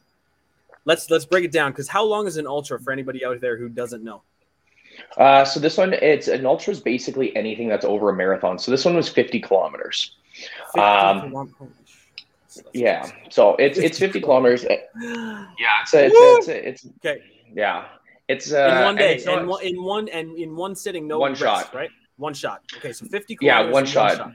Let's 0.86 1.10
let's 1.10 1.25
break 1.25 1.44
it 1.44 1.52
down 1.52 1.72
because 1.72 1.90
how 1.90 2.04
long 2.04 2.28
is 2.28 2.38
an 2.38 2.48
ultra 2.48 2.80
for 2.80 2.94
anybody 2.94 3.25
out 3.25 3.42
there 3.42 3.58
who 3.58 3.68
doesn't 3.68 4.04
know? 4.04 4.22
Uh, 5.18 5.44
so 5.46 5.60
this 5.60 5.78
one, 5.78 5.94
it's 5.94 6.28
an 6.28 6.46
ultra 6.46 6.72
is 6.72 6.80
basically 6.80 7.36
anything 7.36 7.68
that's 7.68 7.86
over 7.86 8.10
a 8.10 8.16
marathon. 8.16 8.58
So 8.58 8.72
this 8.72 8.86
one 8.86 8.96
was 8.96 9.10
50 9.10 9.42
kilometers. 9.42 10.16
50 10.74 10.80
um, 10.80 11.54
yeah, 12.74 13.12
so 13.30 13.56
it's 13.58 13.78
it's 13.78 14.00
50 14.00 14.22
kilometers. 14.22 14.66
Yeah, 15.60 15.81
it's 15.81 15.94
a, 15.94 16.06
it's, 16.06 16.16
a, 16.16 16.38
it's, 16.38 16.48
a, 16.48 16.69
it's 16.69 16.88
okay. 17.00 17.24
Yeah, 17.54 17.86
it's 18.28 18.52
uh, 18.52 18.78
in 18.78 18.84
one 18.84 18.96
day, 18.96 19.24
and 19.26 19.42
in 19.42 19.48
one, 19.48 19.64
in 19.64 19.84
one 19.84 20.10
and 20.10 20.38
in 20.38 20.56
one 20.56 20.76
sitting, 20.76 21.08
no 21.08 21.20
one 21.20 21.36
shot, 21.36 21.74
right? 21.74 21.90
One 22.18 22.34
shot. 22.34 22.64
Okay, 22.78 22.92
so 22.92 23.06
50 23.06 23.38
Yeah, 23.42 23.70
one 23.70 23.86
shot. 23.86 24.20
one 24.20 24.32
shot. 24.32 24.34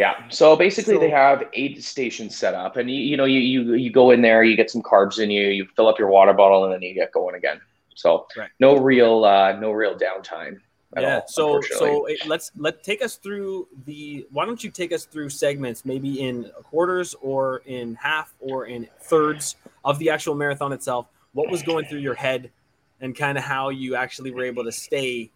Yeah. 0.00 0.28
So 0.30 0.56
basically, 0.56 0.94
so, 0.94 1.00
they 1.00 1.10
have 1.10 1.44
eight 1.52 1.84
stations 1.84 2.34
set 2.34 2.54
up, 2.54 2.78
and 2.78 2.90
you, 2.90 2.96
you 2.96 3.16
know, 3.18 3.26
you, 3.26 3.38
you 3.38 3.74
you 3.74 3.92
go 3.92 4.12
in 4.12 4.22
there, 4.22 4.42
you 4.42 4.56
get 4.56 4.70
some 4.70 4.82
carbs 4.82 5.18
in 5.18 5.30
you, 5.30 5.48
you 5.48 5.66
fill 5.76 5.88
up 5.88 5.98
your 5.98 6.08
water 6.08 6.32
bottle, 6.32 6.64
and 6.64 6.72
then 6.72 6.80
you 6.80 6.94
get 6.94 7.12
going 7.12 7.34
again. 7.34 7.60
So 7.94 8.26
right. 8.34 8.48
no 8.60 8.78
real 8.78 9.24
uh, 9.26 9.52
no 9.60 9.72
real 9.72 9.94
downtime. 9.94 10.58
yeah. 10.96 11.16
All, 11.16 11.26
so 11.28 11.60
so 11.60 12.06
it, 12.06 12.26
let's 12.26 12.50
let 12.56 12.82
take 12.82 13.02
us 13.04 13.16
through 13.16 13.68
the. 13.84 14.26
Why 14.30 14.46
don't 14.46 14.64
you 14.64 14.70
take 14.70 14.90
us 14.90 15.04
through 15.04 15.28
segments, 15.28 15.84
maybe 15.84 16.22
in 16.22 16.50
quarters 16.62 17.14
or 17.20 17.58
in 17.66 17.94
half 17.96 18.34
or 18.40 18.66
in 18.66 18.88
thirds 19.02 19.56
of 19.84 19.98
the 19.98 20.08
actual 20.08 20.34
marathon 20.34 20.72
itself? 20.72 21.08
What 21.34 21.50
was 21.50 21.62
going 21.62 21.84
through 21.84 22.00
your 22.00 22.14
head, 22.14 22.50
and 23.00 23.16
kind 23.16 23.38
of 23.38 23.44
how 23.44 23.70
you 23.70 23.94
actually 23.94 24.30
were 24.30 24.44
able 24.44 24.64
to 24.64 24.72
stay 24.72 25.30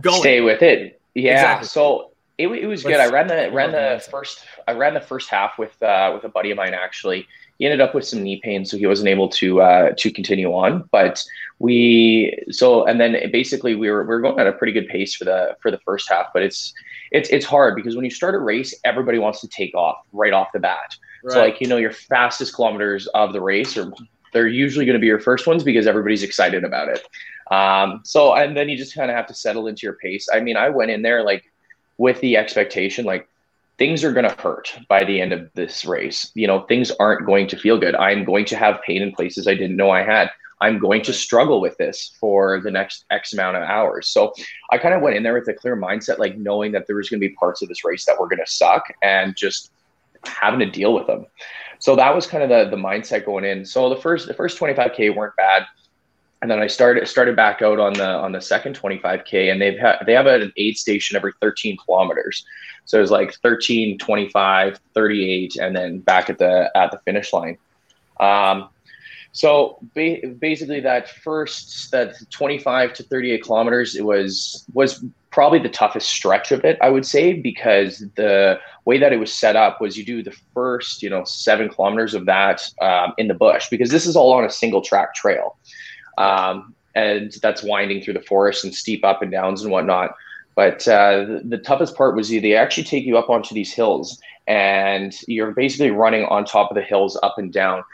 going, 0.00 0.20
stay 0.20 0.40
with 0.40 0.62
it. 0.62 1.00
Yeah. 1.14 1.32
Exactly. 1.32 1.68
So 1.68 2.10
it, 2.38 2.46
it 2.48 2.66
was 2.66 2.84
Let's 2.84 2.96
good. 2.96 3.02
I 3.02 3.12
ran 3.12 3.26
the 3.26 3.50
ran 3.52 3.72
the 3.72 4.04
first 4.10 4.44
I 4.68 4.72
ran 4.72 4.94
the 4.94 5.00
first 5.00 5.28
half 5.28 5.58
with 5.58 5.82
uh, 5.82 6.12
with 6.14 6.24
a 6.24 6.28
buddy 6.28 6.50
of 6.50 6.56
mine 6.56 6.74
actually. 6.74 7.26
He 7.58 7.64
ended 7.66 7.80
up 7.80 7.92
with 7.92 8.06
some 8.06 8.22
knee 8.22 8.40
pain, 8.40 8.64
so 8.64 8.76
he 8.76 8.86
wasn't 8.86 9.08
able 9.08 9.28
to 9.30 9.60
uh, 9.60 9.92
to 9.98 10.12
continue 10.12 10.50
on. 10.50 10.88
But 10.92 11.24
we 11.58 12.38
so 12.50 12.86
and 12.86 13.00
then 13.00 13.16
basically 13.32 13.74
we 13.74 13.90
were 13.90 14.02
we 14.02 14.08
were 14.08 14.20
going 14.20 14.38
at 14.38 14.46
a 14.46 14.52
pretty 14.52 14.72
good 14.72 14.86
pace 14.86 15.16
for 15.16 15.24
the 15.24 15.56
for 15.60 15.72
the 15.72 15.78
first 15.78 16.08
half. 16.08 16.26
But 16.32 16.44
it's 16.44 16.72
it's 17.10 17.28
it's 17.30 17.44
hard 17.44 17.74
because 17.74 17.96
when 17.96 18.04
you 18.04 18.10
start 18.12 18.36
a 18.36 18.38
race, 18.38 18.72
everybody 18.84 19.18
wants 19.18 19.40
to 19.40 19.48
take 19.48 19.74
off 19.74 19.96
right 20.12 20.32
off 20.32 20.48
the 20.52 20.60
bat. 20.60 20.94
Right. 21.24 21.32
So 21.32 21.40
like 21.40 21.60
you 21.60 21.66
know 21.66 21.78
your 21.78 21.92
fastest 21.92 22.54
kilometers 22.54 23.08
of 23.08 23.32
the 23.32 23.40
race 23.40 23.76
are 23.76 23.92
they're 24.32 24.48
usually 24.48 24.84
going 24.84 24.94
to 24.94 25.00
be 25.00 25.06
your 25.06 25.20
first 25.20 25.46
ones 25.46 25.62
because 25.62 25.86
everybody's 25.86 26.22
excited 26.22 26.64
about 26.64 26.88
it. 26.88 27.02
Um, 27.50 28.00
so 28.04 28.34
and 28.34 28.56
then 28.56 28.68
you 28.68 28.76
just 28.76 28.94
kind 28.94 29.10
of 29.10 29.16
have 29.16 29.26
to 29.28 29.34
settle 29.34 29.66
into 29.66 29.86
your 29.86 29.94
pace. 29.94 30.28
I 30.32 30.40
mean, 30.40 30.56
I 30.56 30.68
went 30.68 30.90
in 30.90 31.02
there 31.02 31.22
like 31.24 31.44
with 31.96 32.20
the 32.20 32.36
expectation 32.36 33.04
like 33.04 33.28
things 33.78 34.02
are 34.04 34.12
going 34.12 34.28
to 34.28 34.42
hurt 34.42 34.76
by 34.88 35.04
the 35.04 35.20
end 35.20 35.32
of 35.32 35.50
this 35.54 35.84
race. 35.84 36.30
You 36.34 36.46
know, 36.46 36.62
things 36.62 36.90
aren't 36.98 37.26
going 37.26 37.46
to 37.48 37.56
feel 37.56 37.78
good. 37.78 37.94
I'm 37.94 38.24
going 38.24 38.44
to 38.46 38.56
have 38.56 38.82
pain 38.82 39.02
in 39.02 39.12
places 39.12 39.46
I 39.46 39.54
didn't 39.54 39.76
know 39.76 39.90
I 39.90 40.02
had. 40.02 40.30
I'm 40.60 40.80
going 40.80 41.02
to 41.02 41.12
struggle 41.12 41.60
with 41.60 41.76
this 41.78 42.16
for 42.18 42.60
the 42.60 42.70
next 42.70 43.04
X 43.10 43.32
amount 43.32 43.56
of 43.56 43.62
hours. 43.62 44.08
So 44.08 44.34
I 44.70 44.78
kind 44.78 44.94
of 44.94 45.02
went 45.02 45.16
in 45.16 45.22
there 45.22 45.34
with 45.34 45.48
a 45.48 45.54
clear 45.54 45.76
mindset, 45.76 46.18
like 46.18 46.36
knowing 46.36 46.72
that 46.72 46.88
there 46.88 46.96
was 46.96 47.08
going 47.08 47.20
to 47.20 47.28
be 47.28 47.34
parts 47.34 47.62
of 47.62 47.68
this 47.68 47.84
race 47.84 48.04
that 48.06 48.18
were 48.18 48.28
going 48.28 48.44
to 48.44 48.50
suck 48.50 48.92
and 49.02 49.36
just 49.36 49.70
having 50.24 50.58
to 50.58 50.70
deal 50.70 50.92
with 50.92 51.06
them. 51.06 51.26
So 51.78 51.94
that 51.96 52.14
was 52.14 52.26
kind 52.26 52.42
of 52.42 52.48
the, 52.48 52.74
the 52.74 52.80
mindset 52.80 53.24
going 53.24 53.44
in. 53.44 53.64
So 53.64 53.88
the 53.88 54.00
first, 54.00 54.26
the 54.26 54.34
first 54.34 54.58
25K 54.58 55.14
weren't 55.14 55.36
bad 55.36 55.66
and 56.40 56.50
then 56.50 56.60
I 56.60 56.66
started 56.66 57.06
started 57.08 57.36
back 57.36 57.62
out 57.62 57.80
on 57.80 57.94
the 57.94 58.06
on 58.06 58.32
the 58.32 58.40
second 58.40 58.80
25k, 58.80 59.50
and 59.50 59.60
they've 59.60 59.78
they 60.06 60.12
have 60.12 60.26
an 60.26 60.52
aid 60.56 60.76
station 60.76 61.16
every 61.16 61.32
13 61.40 61.76
kilometers, 61.84 62.44
so 62.84 62.98
it 62.98 63.00
was 63.00 63.10
like 63.10 63.34
13, 63.42 63.98
25, 63.98 64.80
38, 64.94 65.56
and 65.56 65.74
then 65.74 65.98
back 65.98 66.30
at 66.30 66.38
the 66.38 66.70
at 66.76 66.90
the 66.90 66.98
finish 66.98 67.32
line. 67.32 67.58
Um, 68.20 68.68
so 69.32 69.78
ba- 69.94 70.26
basically, 70.38 70.80
that 70.80 71.08
first 71.08 71.90
that 71.90 72.14
25 72.30 72.92
to 72.94 73.02
38 73.02 73.42
kilometers, 73.42 73.94
it 73.94 74.04
was 74.04 74.64
was 74.72 75.04
probably 75.30 75.58
the 75.58 75.68
toughest 75.68 76.08
stretch 76.08 76.50
of 76.50 76.64
it, 76.64 76.78
I 76.80 76.90
would 76.90 77.04
say, 77.06 77.34
because 77.34 78.04
the 78.16 78.58
way 78.86 78.98
that 78.98 79.12
it 79.12 79.18
was 79.18 79.32
set 79.32 79.54
up 79.54 79.80
was 79.80 79.96
you 79.96 80.04
do 80.04 80.22
the 80.22 80.36
first 80.54 81.02
you 81.02 81.10
know 81.10 81.24
seven 81.24 81.68
kilometers 81.68 82.14
of 82.14 82.26
that 82.26 82.68
um, 82.80 83.12
in 83.18 83.28
the 83.28 83.34
bush 83.34 83.68
because 83.68 83.90
this 83.90 84.06
is 84.06 84.16
all 84.16 84.32
on 84.32 84.44
a 84.44 84.50
single 84.50 84.80
track 84.80 85.14
trail 85.14 85.56
um, 86.18 86.74
and 86.94 87.32
that's 87.40 87.62
winding 87.62 88.02
through 88.02 88.14
the 88.14 88.22
forest 88.22 88.64
and 88.64 88.74
steep 88.74 89.04
up 89.04 89.22
and 89.22 89.30
downs 89.30 89.62
and 89.62 89.72
whatnot. 89.72 90.14
But 90.56 90.86
uh, 90.88 91.24
the, 91.24 91.42
the, 91.44 91.58
toughest 91.58 91.94
part 91.94 92.16
was 92.16 92.28
they 92.28 92.56
actually 92.56 92.82
take 92.82 93.04
you 93.04 93.16
up 93.16 93.30
onto 93.30 93.54
these 93.54 93.72
hills, 93.72 94.20
and 94.48 95.14
you're 95.28 95.52
basically 95.52 95.92
running 95.92 96.24
on 96.24 96.44
top 96.44 96.70
of 96.70 96.74
the 96.74 96.82
hills 96.82 97.16
up 97.22 97.36
and 97.38 97.52
down. 97.52 97.84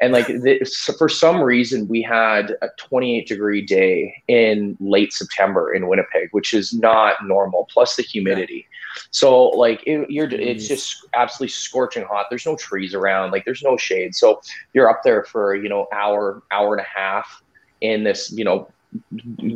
And 0.00 0.12
like 0.12 0.26
this, 0.26 0.84
for 0.98 1.08
some 1.08 1.42
reason 1.42 1.86
we 1.88 2.02
had 2.02 2.56
a 2.62 2.68
28 2.78 3.28
degree 3.28 3.62
day 3.62 4.22
in 4.28 4.76
late 4.80 5.12
september 5.12 5.72
in 5.72 5.88
winnipeg 5.88 6.28
which 6.32 6.54
is 6.54 6.72
not 6.72 7.16
normal 7.26 7.66
plus 7.70 7.96
the 7.96 8.02
humidity. 8.02 8.66
So 9.10 9.48
like 9.48 9.82
it, 9.86 10.10
you're 10.10 10.28
it's 10.28 10.68
just 10.68 11.06
absolutely 11.14 11.48
scorching 11.48 12.04
hot. 12.04 12.26
There's 12.30 12.46
no 12.46 12.56
trees 12.56 12.94
around 12.94 13.30
like 13.30 13.44
there's 13.44 13.62
no 13.62 13.76
shade. 13.76 14.14
So 14.14 14.40
you're 14.72 14.88
up 14.88 15.02
there 15.02 15.24
for 15.24 15.54
you 15.54 15.68
know 15.68 15.86
hour 15.92 16.42
hour 16.50 16.76
and 16.76 16.84
a 16.84 16.88
half 16.88 17.42
in 17.80 18.04
this 18.04 18.32
you 18.32 18.44
know 18.44 18.68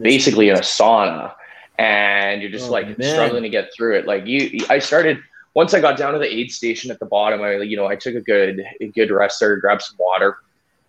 basically 0.00 0.48
in 0.48 0.56
a 0.56 0.60
sauna 0.60 1.34
and 1.78 2.40
you're 2.40 2.50
just 2.50 2.68
oh, 2.68 2.72
like 2.72 2.98
man. 2.98 3.12
struggling 3.12 3.42
to 3.42 3.48
get 3.48 3.70
through 3.74 3.98
it. 3.98 4.06
Like 4.06 4.26
you 4.26 4.64
i 4.70 4.78
started 4.78 5.18
once 5.54 5.72
I 5.72 5.80
got 5.80 5.96
down 5.96 6.12
to 6.12 6.18
the 6.18 6.32
aid 6.32 6.52
station 6.52 6.90
at 6.90 6.98
the 6.98 7.06
bottom, 7.06 7.40
I 7.40 7.56
you 7.58 7.76
know 7.76 7.86
I 7.86 7.96
took 7.96 8.14
a 8.14 8.20
good 8.20 8.64
a 8.80 8.88
good 8.88 9.10
rest 9.10 9.40
there, 9.40 9.56
grabbed 9.56 9.82
some 9.82 9.96
water, 9.98 10.38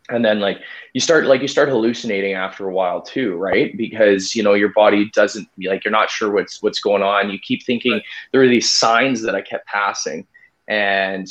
and 0.10 0.26
then 0.26 0.40
like 0.40 0.60
you 0.94 1.02
start 1.02 1.26
like 1.26 1.42
you 1.42 1.48
start 1.48 1.70
hallucinating 1.70 2.34
after 2.34 2.68
a 2.68 2.74
while 2.74 3.02
too, 3.02 3.36
right? 3.36 3.76
Because 3.78 4.36
you 4.36 4.44
know 4.44 4.54
your 4.54 4.70
body 4.70 5.10
doesn't 5.14 5.48
like 5.64 5.86
you're 5.86 5.92
not 5.92 6.10
sure 6.10 6.32
what's 6.32 6.62
what's 6.62 6.80
going 6.80 7.04
on. 7.04 7.30
You 7.30 7.40
keep 7.40 7.64
thinking 7.64 7.94
right. 7.94 8.04
there 8.32 8.42
are 8.42 8.48
these 8.48 8.72
signs 8.72 9.22
that 9.22 9.36
I 9.36 9.42
kept 9.42 9.68
passing, 9.68 10.26
and 10.68 11.28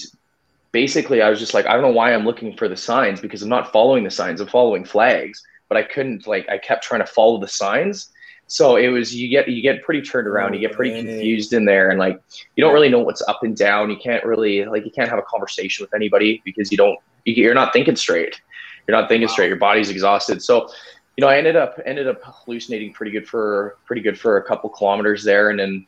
basically 0.72 1.20
I 1.20 1.28
was 1.28 1.40
just 1.40 1.54
like 1.54 1.66
I 1.66 1.72
don't 1.72 1.82
know 1.82 1.90
why 1.90 2.14
I'm 2.14 2.24
looking 2.24 2.56
for 2.56 2.68
the 2.68 2.76
signs 2.76 3.20
because 3.20 3.42
I'm 3.42 3.48
not 3.48 3.72
following 3.72 4.04
the 4.04 4.10
signs. 4.10 4.40
I'm 4.40 4.48
following 4.48 4.84
flags, 4.84 5.42
but 5.68 5.76
I 5.76 5.82
couldn't 5.82 6.26
like 6.28 6.48
I 6.48 6.58
kept 6.58 6.84
trying 6.84 7.00
to 7.00 7.06
follow 7.06 7.38
the 7.38 7.48
signs 7.48 8.10
so 8.46 8.76
it 8.76 8.88
was 8.88 9.14
you 9.14 9.28
get 9.28 9.48
you 9.48 9.62
get 9.62 9.82
pretty 9.82 10.02
turned 10.02 10.26
around, 10.26 10.54
you 10.54 10.60
get 10.60 10.72
pretty 10.72 11.02
confused 11.02 11.52
in 11.52 11.64
there, 11.64 11.90
and 11.90 11.98
like 11.98 12.20
you 12.56 12.64
don't 12.64 12.74
really 12.74 12.88
know 12.88 13.00
what's 13.00 13.22
up 13.22 13.42
and 13.42 13.56
down. 13.56 13.90
You 13.90 13.96
can't 13.96 14.24
really 14.24 14.64
like 14.64 14.84
you 14.84 14.90
can't 14.90 15.08
have 15.08 15.18
a 15.18 15.22
conversation 15.22 15.82
with 15.82 15.94
anybody 15.94 16.42
because 16.44 16.70
you 16.70 16.76
don't 16.76 16.98
you're 17.24 17.54
not 17.54 17.72
thinking 17.72 17.96
straight. 17.96 18.40
You're 18.86 18.96
not 18.96 19.08
thinking 19.08 19.28
wow. 19.28 19.32
straight. 19.32 19.48
Your 19.48 19.56
body's 19.56 19.88
exhausted. 19.90 20.42
So 20.42 20.68
you 21.16 21.22
know, 21.22 21.28
I 21.28 21.38
ended 21.38 21.56
up 21.56 21.78
ended 21.86 22.06
up 22.08 22.20
hallucinating 22.22 22.92
pretty 22.92 23.12
good 23.12 23.26
for 23.26 23.78
pretty 23.86 24.02
good 24.02 24.18
for 24.18 24.36
a 24.36 24.42
couple 24.42 24.68
kilometers 24.70 25.24
there, 25.24 25.50
and 25.50 25.58
then 25.58 25.86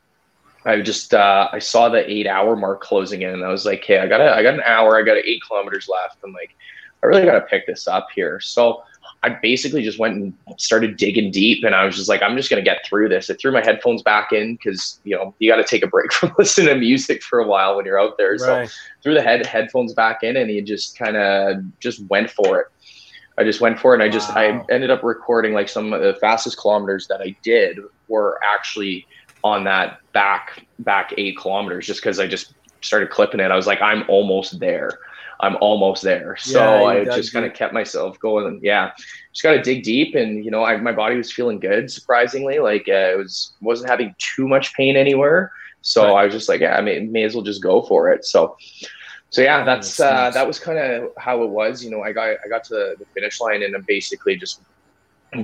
I 0.64 0.80
just 0.80 1.14
uh, 1.14 1.48
I 1.52 1.58
saw 1.58 1.88
the 1.88 2.08
eight 2.10 2.26
hour 2.26 2.56
mark 2.56 2.80
closing 2.80 3.22
in, 3.22 3.30
and 3.30 3.44
I 3.44 3.48
was 3.48 3.66
like, 3.66 3.84
hey, 3.84 3.98
I 3.98 4.06
got 4.06 4.20
a, 4.20 4.34
I 4.34 4.42
got 4.42 4.54
an 4.54 4.62
hour, 4.66 4.98
I 4.98 5.02
got 5.02 5.16
eight 5.16 5.42
kilometers 5.46 5.88
left. 5.88 6.18
I'm 6.25 6.32
like, 6.32 6.56
I 7.02 7.06
really 7.06 7.25
got 7.25 7.34
to 7.34 7.42
pick 7.42 7.66
this 7.66 7.86
up 7.86 8.08
here. 8.14 8.40
So 8.40 8.82
I 9.26 9.30
basically 9.30 9.83
just 9.83 9.99
went 9.99 10.14
and 10.14 10.33
started 10.56 10.97
digging 10.97 11.33
deep, 11.33 11.64
and 11.64 11.75
I 11.75 11.85
was 11.85 11.97
just 11.97 12.09
like, 12.09 12.23
I'm 12.23 12.37
just 12.37 12.49
gonna 12.49 12.62
get 12.62 12.87
through 12.87 13.09
this. 13.09 13.28
I 13.28 13.35
threw 13.35 13.50
my 13.50 13.61
headphones 13.61 14.00
back 14.00 14.30
in 14.33 14.54
because 14.54 15.00
you 15.02 15.16
know 15.16 15.35
you 15.40 15.50
got 15.50 15.56
to 15.56 15.64
take 15.64 15.83
a 15.83 15.88
break 15.88 16.12
from 16.12 16.33
listening 16.38 16.68
to 16.68 16.76
music 16.76 17.25
for 17.25 17.40
a 17.40 17.47
while 17.47 17.76
when 17.76 17.85
you're 17.85 17.99
out 17.99 18.16
there. 18.18 18.37
Right. 18.37 18.68
So 18.68 18.75
threw 19.02 19.14
the 19.14 19.23
head 19.23 19.45
headphones 19.45 19.95
back 19.95 20.23
in, 20.23 20.37
and 20.37 20.49
he 20.49 20.61
just 20.62 20.97
kind 20.97 21.16
of 21.16 21.56
just 21.80 22.04
went 22.06 22.30
for 22.30 22.61
it. 22.61 22.66
I 23.37 23.42
just 23.42 23.61
went 23.61 23.80
for 23.80 23.95
it, 23.95 23.97
and 23.97 24.04
I 24.04 24.09
just 24.09 24.30
I 24.30 24.64
ended 24.71 24.92
up 24.92 25.02
recording 25.02 25.54
like 25.54 25.68
some 25.68 25.92
of 25.92 26.02
the 26.02 26.14
fastest 26.21 26.56
kilometers 26.59 27.09
that 27.09 27.21
I 27.21 27.35
did 27.42 27.80
were 28.06 28.38
actually 28.45 29.09
on 29.42 29.64
that 29.64 29.99
back 30.12 30.64
back 30.78 31.14
eight 31.18 31.37
kilometers, 31.37 31.85
just 31.85 32.00
because 32.00 32.21
I 32.21 32.28
just 32.28 32.54
started 32.80 33.11
clipping 33.11 33.40
it. 33.40 33.50
I 33.50 33.56
was 33.56 33.66
like, 33.66 33.83
I'm 33.83 34.04
almost 34.09 34.61
there. 34.61 35.00
I'm 35.40 35.56
almost 35.60 36.02
there. 36.02 36.36
So 36.38 36.60
yeah, 36.60 37.00
I 37.00 37.04
just 37.04 37.32
kind 37.32 37.44
of 37.44 37.52
kept 37.52 37.74
myself 37.74 38.18
going. 38.18 38.60
Yeah, 38.62 38.92
just 39.32 39.42
got 39.42 39.52
to 39.52 39.62
dig 39.62 39.82
deep. 39.82 40.14
And, 40.14 40.44
you 40.44 40.50
know, 40.50 40.64
I, 40.64 40.76
my 40.78 40.92
body 40.92 41.16
was 41.16 41.30
feeling 41.30 41.60
good, 41.60 41.90
surprisingly. 41.90 42.58
Like 42.58 42.88
uh, 42.88 43.12
it 43.12 43.18
was, 43.18 43.52
wasn't 43.60 43.90
having 43.90 44.14
too 44.18 44.48
much 44.48 44.74
pain 44.74 44.96
anywhere. 44.96 45.52
So 45.82 46.04
right. 46.04 46.22
I 46.22 46.24
was 46.24 46.34
just 46.34 46.48
like, 46.48 46.60
yeah, 46.60 46.76
I 46.76 46.80
may, 46.80 47.00
may 47.00 47.24
as 47.24 47.34
well 47.34 47.44
just 47.44 47.62
go 47.62 47.82
for 47.82 48.10
it. 48.12 48.24
So, 48.24 48.56
so 49.30 49.42
yeah, 49.42 49.64
that's, 49.64 50.00
uh, 50.00 50.30
that 50.30 50.46
was 50.46 50.58
kind 50.58 50.78
of 50.78 51.12
how 51.18 51.42
it 51.42 51.50
was. 51.50 51.84
You 51.84 51.90
know, 51.90 52.02
I 52.02 52.12
got, 52.12 52.36
I 52.44 52.48
got 52.48 52.64
to 52.64 52.94
the 52.98 53.06
finish 53.14 53.40
line 53.40 53.62
and 53.62 53.76
I 53.76 53.80
basically 53.86 54.36
just 54.36 54.62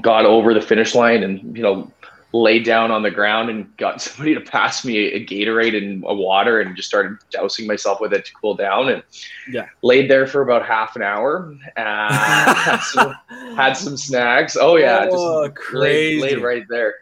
got 0.01 0.25
over 0.25 0.55
the 0.55 0.61
finish 0.61 0.95
line 0.95 1.23
and, 1.23 1.57
you 1.57 1.63
know, 1.63 1.93
laid 2.33 2.65
down 2.65 2.91
on 2.91 3.03
the 3.03 3.11
ground 3.11 3.51
and 3.51 3.77
got 3.77 4.01
somebody 4.03 4.35
to 4.35 4.41
pass 4.41 4.85
me 4.85 4.99
a, 4.99 5.25
Gatorade 5.25 5.77
and 5.77 6.05
a 6.07 6.15
water 6.15 6.61
and 6.61 6.75
just 6.75 6.89
started 6.89 7.19
dousing 7.31 7.67
myself 7.67 8.01
with 8.01 8.13
it 8.13 8.25
to 8.25 8.33
cool 8.35 8.55
down 8.55 8.89
and 8.89 9.03
yeah. 9.51 9.67
laid 9.83 10.11
there 10.11 10.27
for 10.27 10.43
about 10.43 10.65
half 10.65 10.97
an 10.97 11.03
hour 11.03 11.55
uh, 11.77 12.13
had, 12.13 12.77
some, 12.83 13.17
had, 13.57 13.73
some, 13.75 13.97
snacks. 13.97 14.57
Oh 14.59 14.77
yeah 14.77 15.09
oh, 15.11 15.47
just 15.47 15.57
crazy. 15.57 16.21
Laid, 16.21 16.33
laid 16.33 16.43
right 16.43 16.65
there. 16.69 16.95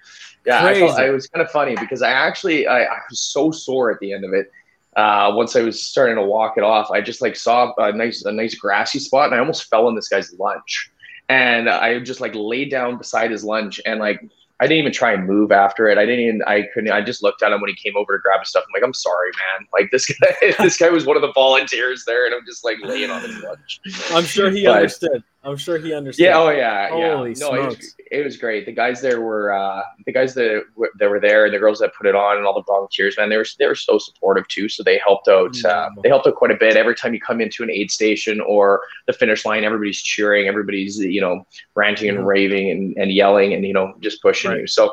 Yeah 0.46 0.64
I, 0.64 0.74
felt, 0.74 0.98
I, 0.98 1.10
was 1.10 1.26
kind 1.26 1.44
of 1.44 1.50
funny 1.50 1.76
because 1.76 2.02
I 2.02 2.10
actually 2.10 2.66
I, 2.66 2.84
I, 2.84 2.98
was 3.08 3.20
so 3.20 3.50
sore 3.50 3.90
at 3.90 4.00
the 4.00 4.12
end 4.12 4.24
of 4.24 4.32
it 4.32 4.50
uh, 4.96 5.32
once 5.34 5.54
I 5.54 5.60
was 5.60 5.82
starting 5.82 6.16
to 6.16 6.22
walk 6.22 6.56
it 6.56 6.64
off. 6.64 6.90
I 6.90 7.00
just 7.00 7.22
like 7.22 7.36
saw 7.36 7.72
a 7.76 7.92
nice 7.92 8.24
a 8.24 8.32
nice 8.32 8.54
grassy 8.54 8.98
spot 8.98 9.26
and 9.26 9.34
I 9.34 9.38
almost 9.38 9.68
fell 9.68 9.86
on 9.86 9.94
this 9.94 10.08
guy's 10.08 10.32
lunch. 10.38 10.90
And 11.28 11.68
I 11.68 12.00
just 12.00 12.20
like 12.20 12.34
laid 12.34 12.72
down 12.72 12.98
beside 12.98 13.30
his 13.30 13.44
lunch 13.44 13.80
and 13.86 14.00
like 14.00 14.20
I 14.60 14.64
didn't 14.64 14.78
even 14.78 14.92
try 14.92 15.12
and 15.12 15.26
move 15.26 15.52
after 15.52 15.88
it. 15.88 15.96
I 15.96 16.04
didn't 16.04 16.20
even, 16.20 16.42
I 16.46 16.68
couldn't, 16.74 16.92
I 16.92 17.00
just 17.00 17.22
looked 17.22 17.42
at 17.42 17.50
him 17.50 17.62
when 17.62 17.70
he 17.70 17.74
came 17.74 17.96
over 17.96 18.16
to 18.16 18.22
grab 18.22 18.40
his 18.40 18.50
stuff. 18.50 18.64
I'm 18.66 18.72
like, 18.74 18.86
I'm 18.86 18.92
sorry, 18.92 19.30
man. 19.38 19.66
Like 19.72 19.90
this 19.90 20.06
guy, 20.20 20.34
this 20.58 20.76
guy 20.76 20.90
was 20.90 21.06
one 21.06 21.16
of 21.16 21.22
the 21.22 21.32
volunteers 21.32 22.04
there 22.06 22.26
and 22.26 22.34
I'm 22.34 22.44
just 22.44 22.62
like 22.62 22.76
laying 22.82 23.10
on 23.10 23.22
his 23.22 23.42
lunch. 23.42 23.80
I'm 24.12 24.24
sure 24.24 24.50
he 24.50 24.66
but, 24.66 24.76
understood. 24.76 25.24
I'm 25.42 25.56
sure 25.56 25.78
he 25.78 25.94
understood. 25.94 26.24
Yeah. 26.24 26.38
Oh 26.38 26.50
yeah. 26.50 26.90
Holy 26.90 27.30
yeah. 27.30 27.36
No, 27.38 27.54
it 27.54 27.66
was, 27.66 27.96
it 28.10 28.24
was, 28.24 28.36
great. 28.36 28.66
The 28.66 28.72
guys 28.72 29.00
there 29.00 29.22
were, 29.22 29.54
uh, 29.54 29.82
the 30.04 30.12
guys 30.12 30.34
that, 30.34 30.64
w- 30.74 30.92
that 30.98 31.08
were 31.08 31.18
there 31.18 31.46
and 31.46 31.54
the 31.54 31.58
girls 31.58 31.78
that 31.78 31.94
put 31.94 32.06
it 32.06 32.14
on 32.14 32.36
and 32.36 32.44
all 32.44 32.52
the 32.52 32.62
volunteers, 32.62 33.16
man, 33.16 33.30
they 33.30 33.38
were, 33.38 33.46
they 33.58 33.66
were 33.66 33.74
so 33.74 33.96
supportive 33.96 34.46
too. 34.48 34.68
So 34.68 34.82
they 34.82 34.98
helped 34.98 35.28
out, 35.28 35.56
uh, 35.64 35.88
they 36.02 36.10
helped 36.10 36.26
out 36.26 36.34
quite 36.34 36.50
a 36.50 36.56
bit. 36.56 36.76
Every 36.76 36.94
time 36.94 37.14
you 37.14 37.20
come 37.20 37.40
into 37.40 37.62
an 37.62 37.70
aid 37.70 37.90
station 37.90 38.40
or 38.42 38.82
the 39.06 39.14
finish 39.14 39.46
line, 39.46 39.64
everybody's 39.64 40.02
cheering, 40.02 40.46
everybody's, 40.46 40.98
you 40.98 41.22
know, 41.22 41.46
ranting 41.74 42.10
and 42.10 42.26
raving 42.26 42.70
and, 42.70 42.96
and 42.98 43.10
yelling 43.10 43.54
and, 43.54 43.64
you 43.64 43.72
know, 43.72 43.94
just 44.00 44.20
pushing 44.20 44.50
right. 44.50 44.60
you. 44.60 44.66
So 44.66 44.92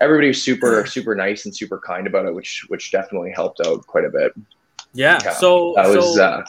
everybody 0.00 0.28
was 0.28 0.40
super, 0.40 0.86
super 0.86 1.16
nice 1.16 1.46
and 1.46 1.56
super 1.56 1.80
kind 1.84 2.06
about 2.06 2.26
it, 2.26 2.34
which, 2.34 2.64
which 2.68 2.92
definitely 2.92 3.32
helped 3.32 3.60
out 3.66 3.84
quite 3.88 4.04
a 4.04 4.10
bit. 4.10 4.32
Yeah. 4.92 5.18
yeah 5.24 5.32
so, 5.32 5.72
that 5.74 5.88
was, 5.88 6.14
so, 6.14 6.24
uh, 6.24 6.44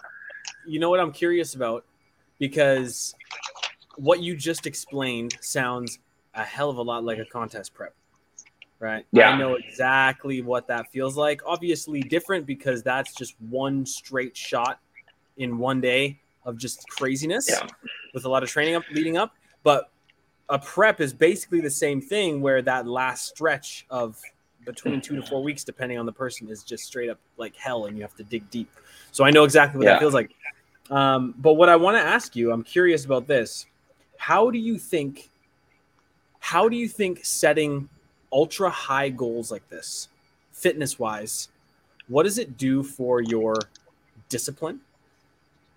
you 0.67 0.79
know 0.79 0.91
what 0.91 0.99
I'm 0.99 1.11
curious 1.11 1.55
about 1.55 1.85
because 2.41 3.13
what 3.97 4.19
you 4.19 4.35
just 4.35 4.65
explained 4.65 5.37
sounds 5.41 5.99
a 6.33 6.43
hell 6.43 6.71
of 6.71 6.77
a 6.77 6.81
lot 6.81 7.03
like 7.03 7.19
a 7.19 7.25
contest 7.25 7.71
prep 7.73 7.93
right? 8.79 9.05
Yeah. 9.11 9.29
i 9.29 9.37
know 9.37 9.53
exactly 9.53 10.41
what 10.41 10.67
that 10.67 10.91
feels 10.91 11.15
like. 11.15 11.41
Obviously 11.45 12.01
different 12.01 12.47
because 12.47 12.81
that's 12.81 13.13
just 13.13 13.35
one 13.39 13.85
straight 13.85 14.35
shot 14.35 14.79
in 15.37 15.59
one 15.59 15.79
day 15.81 16.19
of 16.45 16.57
just 16.57 16.89
craziness 16.89 17.47
yeah. 17.47 17.67
with 18.15 18.25
a 18.25 18.29
lot 18.29 18.41
of 18.41 18.49
training 18.49 18.73
up 18.73 18.81
leading 18.91 19.17
up. 19.17 19.35
But 19.61 19.91
a 20.49 20.57
prep 20.57 20.99
is 20.99 21.13
basically 21.13 21.61
the 21.61 21.69
same 21.69 22.01
thing 22.01 22.41
where 22.41 22.63
that 22.63 22.87
last 22.87 23.27
stretch 23.27 23.85
of 23.91 24.19
between 24.65 24.99
two 24.99 25.15
to 25.15 25.21
four 25.21 25.43
weeks 25.43 25.63
depending 25.63 25.99
on 25.99 26.07
the 26.07 26.11
person 26.11 26.49
is 26.49 26.63
just 26.63 26.85
straight 26.85 27.11
up 27.11 27.19
like 27.37 27.55
hell 27.55 27.85
and 27.85 27.95
you 27.95 28.01
have 28.01 28.15
to 28.15 28.23
dig 28.23 28.49
deep. 28.49 28.71
So 29.11 29.23
i 29.23 29.29
know 29.29 29.43
exactly 29.43 29.77
what 29.77 29.85
yeah. 29.85 29.93
that 29.93 29.99
feels 29.99 30.15
like 30.15 30.31
um, 30.91 31.33
but 31.37 31.53
what 31.53 31.69
I 31.69 31.75
want 31.75 31.97
to 31.97 32.03
ask 32.03 32.35
you, 32.35 32.51
I'm 32.51 32.63
curious 32.63 33.05
about 33.05 33.25
this. 33.25 33.65
How 34.17 34.51
do 34.51 34.59
you 34.59 34.77
think? 34.77 35.29
How 36.39 36.69
do 36.69 36.75
you 36.75 36.87
think 36.87 37.25
setting 37.25 37.89
ultra 38.31 38.69
high 38.69 39.09
goals 39.09 39.51
like 39.51 39.67
this, 39.69 40.07
fitness 40.51 40.97
wise, 40.97 41.49
what 42.07 42.23
does 42.23 42.37
it 42.37 42.57
do 42.57 42.83
for 42.83 43.21
your 43.21 43.55
discipline? 44.29 44.79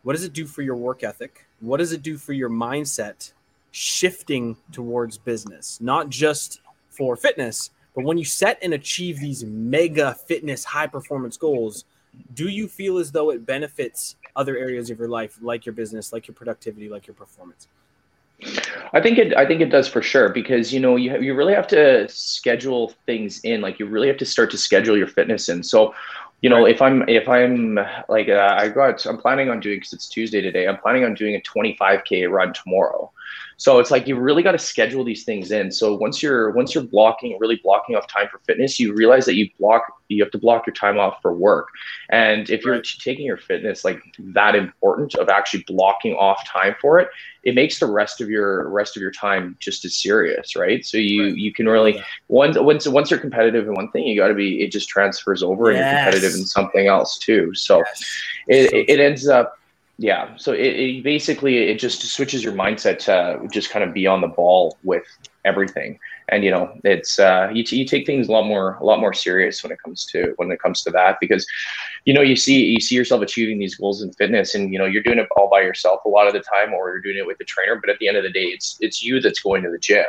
What 0.02 0.14
does 0.14 0.24
it 0.24 0.32
do 0.32 0.46
for 0.46 0.62
your 0.62 0.76
work 0.76 1.02
ethic? 1.02 1.46
What 1.60 1.78
does 1.78 1.92
it 1.92 2.02
do 2.02 2.16
for 2.16 2.32
your 2.32 2.50
mindset 2.50 3.32
shifting 3.70 4.56
towards 4.72 5.18
business? 5.18 5.80
Not 5.80 6.10
just 6.10 6.60
for 6.90 7.16
fitness, 7.16 7.70
but 7.94 8.04
when 8.04 8.18
you 8.18 8.24
set 8.24 8.58
and 8.62 8.74
achieve 8.74 9.18
these 9.18 9.44
mega 9.44 10.14
fitness 10.14 10.64
high 10.64 10.86
performance 10.86 11.36
goals, 11.36 11.84
do 12.34 12.48
you 12.48 12.68
feel 12.68 12.98
as 12.98 13.12
though 13.12 13.30
it 13.30 13.46
benefits 13.46 14.16
other 14.36 14.56
areas 14.56 14.90
of 14.90 14.98
your 14.98 15.08
life, 15.08 15.38
like 15.40 15.66
your 15.66 15.72
business, 15.72 16.12
like 16.12 16.26
your 16.26 16.34
productivity, 16.34 16.88
like 16.88 17.06
your 17.06 17.14
performance? 17.14 17.68
I 18.92 19.00
think 19.00 19.18
it. 19.18 19.36
I 19.36 19.46
think 19.46 19.60
it 19.60 19.70
does 19.70 19.88
for 19.88 20.02
sure 20.02 20.28
because 20.28 20.72
you 20.72 20.80
know 20.80 20.96
you 20.96 21.10
have, 21.10 21.22
you 21.22 21.34
really 21.34 21.54
have 21.54 21.68
to 21.68 22.08
schedule 22.08 22.92
things 23.06 23.40
in. 23.40 23.60
Like 23.60 23.78
you 23.78 23.86
really 23.86 24.08
have 24.08 24.16
to 24.18 24.26
start 24.26 24.50
to 24.50 24.58
schedule 24.58 24.96
your 24.96 25.06
fitness 25.06 25.48
in. 25.48 25.62
So, 25.62 25.94
you 26.42 26.50
know, 26.50 26.64
right. 26.64 26.74
if 26.74 26.82
I'm 26.82 27.08
if 27.08 27.28
I'm 27.28 27.78
like 28.08 28.28
uh, 28.28 28.56
I 28.58 28.68
got 28.68 29.04
I'm 29.06 29.18
planning 29.18 29.50
on 29.50 29.60
doing 29.60 29.78
because 29.78 29.92
it's 29.92 30.08
Tuesday 30.08 30.40
today. 30.40 30.66
I'm 30.66 30.78
planning 30.78 31.04
on 31.04 31.14
doing 31.14 31.36
a 31.36 31.40
25k 31.40 32.30
run 32.30 32.52
tomorrow. 32.52 33.10
So 33.56 33.78
it's 33.78 33.90
like 33.90 34.06
you 34.06 34.16
really 34.16 34.42
got 34.42 34.52
to 34.52 34.58
schedule 34.58 35.04
these 35.04 35.24
things 35.24 35.50
in. 35.50 35.70
So 35.70 35.94
once 35.94 36.22
you're 36.22 36.50
once 36.50 36.74
you're 36.74 36.84
blocking, 36.84 37.36
really 37.40 37.60
blocking 37.62 37.96
off 37.96 38.06
time 38.08 38.28
for 38.30 38.38
fitness, 38.40 38.80
you 38.80 38.94
realize 38.94 39.26
that 39.26 39.34
you 39.34 39.48
block 39.58 39.84
you 40.08 40.22
have 40.22 40.32
to 40.32 40.38
block 40.38 40.66
your 40.66 40.74
time 40.74 40.98
off 40.98 41.20
for 41.22 41.32
work. 41.32 41.68
And 42.10 42.50
if 42.50 42.64
you're 42.64 42.80
taking 42.80 43.24
your 43.24 43.36
fitness 43.36 43.84
like 43.84 44.02
that 44.18 44.54
important 44.54 45.14
of 45.14 45.28
actually 45.28 45.64
blocking 45.66 46.14
off 46.14 46.46
time 46.46 46.74
for 46.80 47.00
it, 47.00 47.08
it 47.42 47.54
makes 47.54 47.78
the 47.78 47.86
rest 47.86 48.20
of 48.20 48.28
your 48.28 48.68
rest 48.68 48.96
of 48.96 49.02
your 49.02 49.10
time 49.10 49.56
just 49.60 49.84
as 49.84 49.96
serious, 49.96 50.56
right? 50.56 50.84
So 50.84 50.98
you 50.98 51.24
right. 51.24 51.36
you 51.36 51.52
can 51.52 51.66
really 51.66 52.02
once 52.28 52.58
once 52.58 52.86
once 52.88 53.10
you're 53.10 53.20
competitive 53.20 53.66
in 53.66 53.74
one 53.74 53.90
thing, 53.90 54.04
you 54.06 54.18
got 54.18 54.28
to 54.28 54.34
be 54.34 54.62
it 54.62 54.72
just 54.72 54.88
transfers 54.88 55.42
over 55.42 55.70
yes. 55.70 55.80
and 55.80 55.86
you're 55.86 56.04
competitive 56.04 56.38
in 56.38 56.46
something 56.46 56.86
else 56.86 57.18
too. 57.18 57.54
So 57.54 57.78
yes. 57.78 58.04
it, 58.48 58.70
so 58.70 58.76
it 58.92 59.00
ends 59.00 59.28
up 59.28 59.58
yeah. 59.98 60.36
So 60.36 60.52
it, 60.52 60.60
it, 60.60 61.04
basically 61.04 61.58
it 61.58 61.78
just 61.78 62.02
switches 62.02 62.42
your 62.42 62.52
mindset 62.52 62.98
to 63.00 63.46
just 63.52 63.70
kind 63.70 63.84
of 63.84 63.94
be 63.94 64.06
on 64.06 64.20
the 64.20 64.28
ball 64.28 64.76
with 64.82 65.04
everything. 65.44 66.00
And 66.28 66.42
you 66.42 66.50
know, 66.50 66.76
it's 66.84 67.18
uh, 67.18 67.50
you, 67.52 67.62
t- 67.62 67.76
you 67.76 67.86
take 67.86 68.06
things 68.06 68.28
a 68.28 68.32
lot 68.32 68.44
more 68.46 68.76
a 68.80 68.84
lot 68.84 68.98
more 68.98 69.12
serious 69.12 69.62
when 69.62 69.70
it 69.70 69.78
comes 69.84 70.04
to 70.06 70.32
when 70.36 70.50
it 70.50 70.58
comes 70.58 70.82
to 70.82 70.90
that 70.92 71.18
because 71.20 71.46
you 72.06 72.14
know 72.14 72.22
you 72.22 72.34
see 72.34 72.64
you 72.64 72.80
see 72.80 72.94
yourself 72.94 73.22
achieving 73.22 73.58
these 73.58 73.74
goals 73.74 74.02
in 74.02 74.10
fitness 74.14 74.54
and 74.54 74.72
you 74.72 74.78
know 74.78 74.86
you're 74.86 75.02
doing 75.02 75.18
it 75.18 75.28
all 75.36 75.50
by 75.50 75.60
yourself 75.60 76.00
a 76.06 76.08
lot 76.08 76.26
of 76.26 76.32
the 76.32 76.40
time 76.40 76.72
or 76.72 76.88
you're 76.88 77.02
doing 77.02 77.18
it 77.18 77.26
with 77.26 77.38
a 77.40 77.44
trainer 77.44 77.76
but 77.76 77.90
at 77.90 77.98
the 77.98 78.08
end 78.08 78.16
of 78.16 78.22
the 78.22 78.32
day 78.32 78.44
it's 78.44 78.78
it's 78.80 79.02
you 79.02 79.20
that's 79.20 79.40
going 79.40 79.62
to 79.62 79.70
the 79.70 79.78
gym 79.78 80.06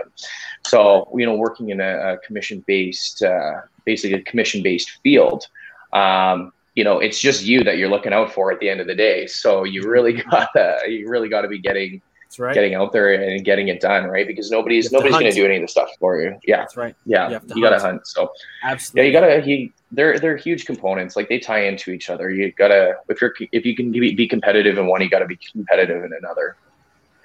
so 0.65 1.11
you 1.17 1.25
know 1.25 1.35
working 1.35 1.69
in 1.69 1.81
a, 1.81 2.13
a 2.13 2.17
commission 2.19 2.63
based 2.65 3.21
uh, 3.21 3.59
basically 3.83 4.17
a 4.17 4.21
commission 4.21 4.63
based 4.63 4.91
field 5.03 5.47
um, 5.91 6.53
you 6.75 6.83
know, 6.83 6.99
it's 6.99 7.19
just 7.19 7.43
you 7.43 7.63
that 7.63 7.77
you're 7.77 7.89
looking 7.89 8.13
out 8.13 8.31
for 8.31 8.51
at 8.51 8.59
the 8.59 8.69
end 8.69 8.81
of 8.81 8.87
the 8.87 8.95
day. 8.95 9.27
So 9.27 9.63
you 9.63 9.89
really 9.89 10.13
got 10.31 10.49
to, 10.55 10.81
you 10.87 11.09
really 11.09 11.29
got 11.29 11.41
to 11.41 11.47
be 11.47 11.57
getting, 11.57 12.01
right. 12.37 12.53
getting 12.53 12.75
out 12.75 12.91
there 12.91 13.13
and 13.13 13.43
getting 13.45 13.69
it 13.69 13.79
done, 13.79 14.05
right? 14.05 14.27
Because 14.27 14.51
nobody's 14.51 14.91
nobody's 14.91 15.13
going 15.13 15.25
to 15.25 15.31
do 15.31 15.45
any 15.45 15.55
of 15.55 15.61
the 15.61 15.67
stuff 15.67 15.89
for 15.99 16.21
you. 16.21 16.37
Yeah, 16.45 16.57
that's 16.57 16.77
right. 16.77 16.95
Yeah, 17.05 17.29
you, 17.29 17.39
you 17.55 17.63
got 17.63 17.71
to 17.71 17.79
hunt. 17.79 18.05
So 18.05 18.31
absolutely, 18.63 19.11
yeah, 19.11 19.19
you 19.21 19.27
got 19.27 19.35
to. 19.35 19.41
He, 19.41 19.73
they're 19.91 20.19
they're 20.19 20.37
huge 20.37 20.65
components. 20.65 21.15
Like 21.15 21.29
they 21.29 21.39
tie 21.39 21.65
into 21.65 21.91
each 21.91 22.09
other. 22.09 22.29
You 22.29 22.51
got 22.51 22.67
to 22.67 22.97
if 23.07 23.21
you're 23.21 23.33
if 23.51 23.65
you 23.65 23.75
can 23.75 23.91
be, 23.91 24.13
be 24.13 24.27
competitive 24.27 24.77
in 24.77 24.87
one, 24.87 25.01
you 25.01 25.09
got 25.09 25.19
to 25.19 25.27
be 25.27 25.37
competitive 25.37 26.03
in 26.03 26.11
another. 26.13 26.57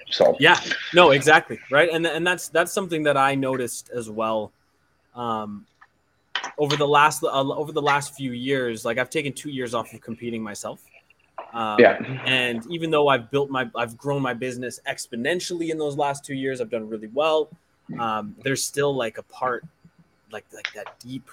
So 0.09 0.35
yeah, 0.39 0.59
no, 0.93 1.11
exactly 1.11 1.59
right, 1.69 1.89
and 1.91 2.05
and 2.05 2.25
that's 2.25 2.49
that's 2.49 2.71
something 2.71 3.03
that 3.03 3.17
I 3.17 3.35
noticed 3.35 3.89
as 3.89 4.09
well. 4.09 4.51
Um, 5.15 5.65
over 6.57 6.75
the 6.75 6.87
last 6.87 7.23
uh, 7.23 7.27
over 7.27 7.71
the 7.71 7.81
last 7.81 8.15
few 8.15 8.31
years, 8.31 8.85
like 8.85 8.97
I've 8.97 9.09
taken 9.09 9.33
two 9.33 9.49
years 9.49 9.73
off 9.73 9.93
of 9.93 10.01
competing 10.01 10.41
myself. 10.41 10.83
Um, 11.53 11.77
yeah. 11.79 11.97
And 12.25 12.65
even 12.69 12.91
though 12.91 13.07
I've 13.07 13.29
built 13.29 13.49
my, 13.49 13.69
I've 13.75 13.97
grown 13.97 14.21
my 14.21 14.33
business 14.33 14.79
exponentially 14.87 15.69
in 15.69 15.77
those 15.77 15.97
last 15.97 16.23
two 16.23 16.33
years, 16.33 16.61
I've 16.61 16.69
done 16.69 16.87
really 16.87 17.09
well. 17.13 17.49
Um, 17.99 18.35
there's 18.43 18.63
still 18.63 18.95
like 18.95 19.17
a 19.17 19.23
part, 19.23 19.65
like 20.31 20.45
like 20.53 20.71
that 20.73 20.97
deep 20.99 21.29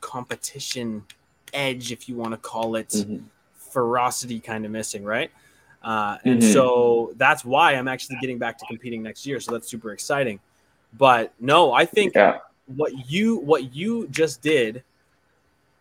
competition 0.00 1.04
edge, 1.52 1.90
if 1.90 2.08
you 2.08 2.14
want 2.14 2.32
to 2.32 2.36
call 2.36 2.76
it, 2.76 2.90
mm-hmm. 2.90 3.24
ferocity 3.56 4.38
kind 4.38 4.64
of 4.64 4.70
missing, 4.70 5.02
right? 5.02 5.30
Uh, 5.82 6.18
and 6.24 6.40
mm-hmm. 6.40 6.52
so 6.52 7.12
that's 7.16 7.44
why 7.44 7.72
I'm 7.72 7.88
actually 7.88 8.18
getting 8.20 8.38
back 8.38 8.58
to 8.58 8.66
competing 8.66 9.02
next 9.02 9.26
year. 9.26 9.40
So 9.40 9.50
that's 9.50 9.68
super 9.68 9.90
exciting. 9.90 10.38
But 10.96 11.32
no, 11.40 11.72
I 11.72 11.84
think 11.84 12.14
yeah 12.14 12.38
what 12.76 13.10
you 13.10 13.36
what 13.36 13.74
you 13.74 14.08
just 14.08 14.42
did 14.42 14.82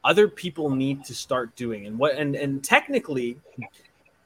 other 0.03 0.27
people 0.27 0.69
need 0.69 1.03
to 1.05 1.13
start 1.13 1.55
doing. 1.55 1.85
And 1.85 1.97
what 1.97 2.15
and 2.15 2.35
and 2.35 2.63
technically 2.63 3.37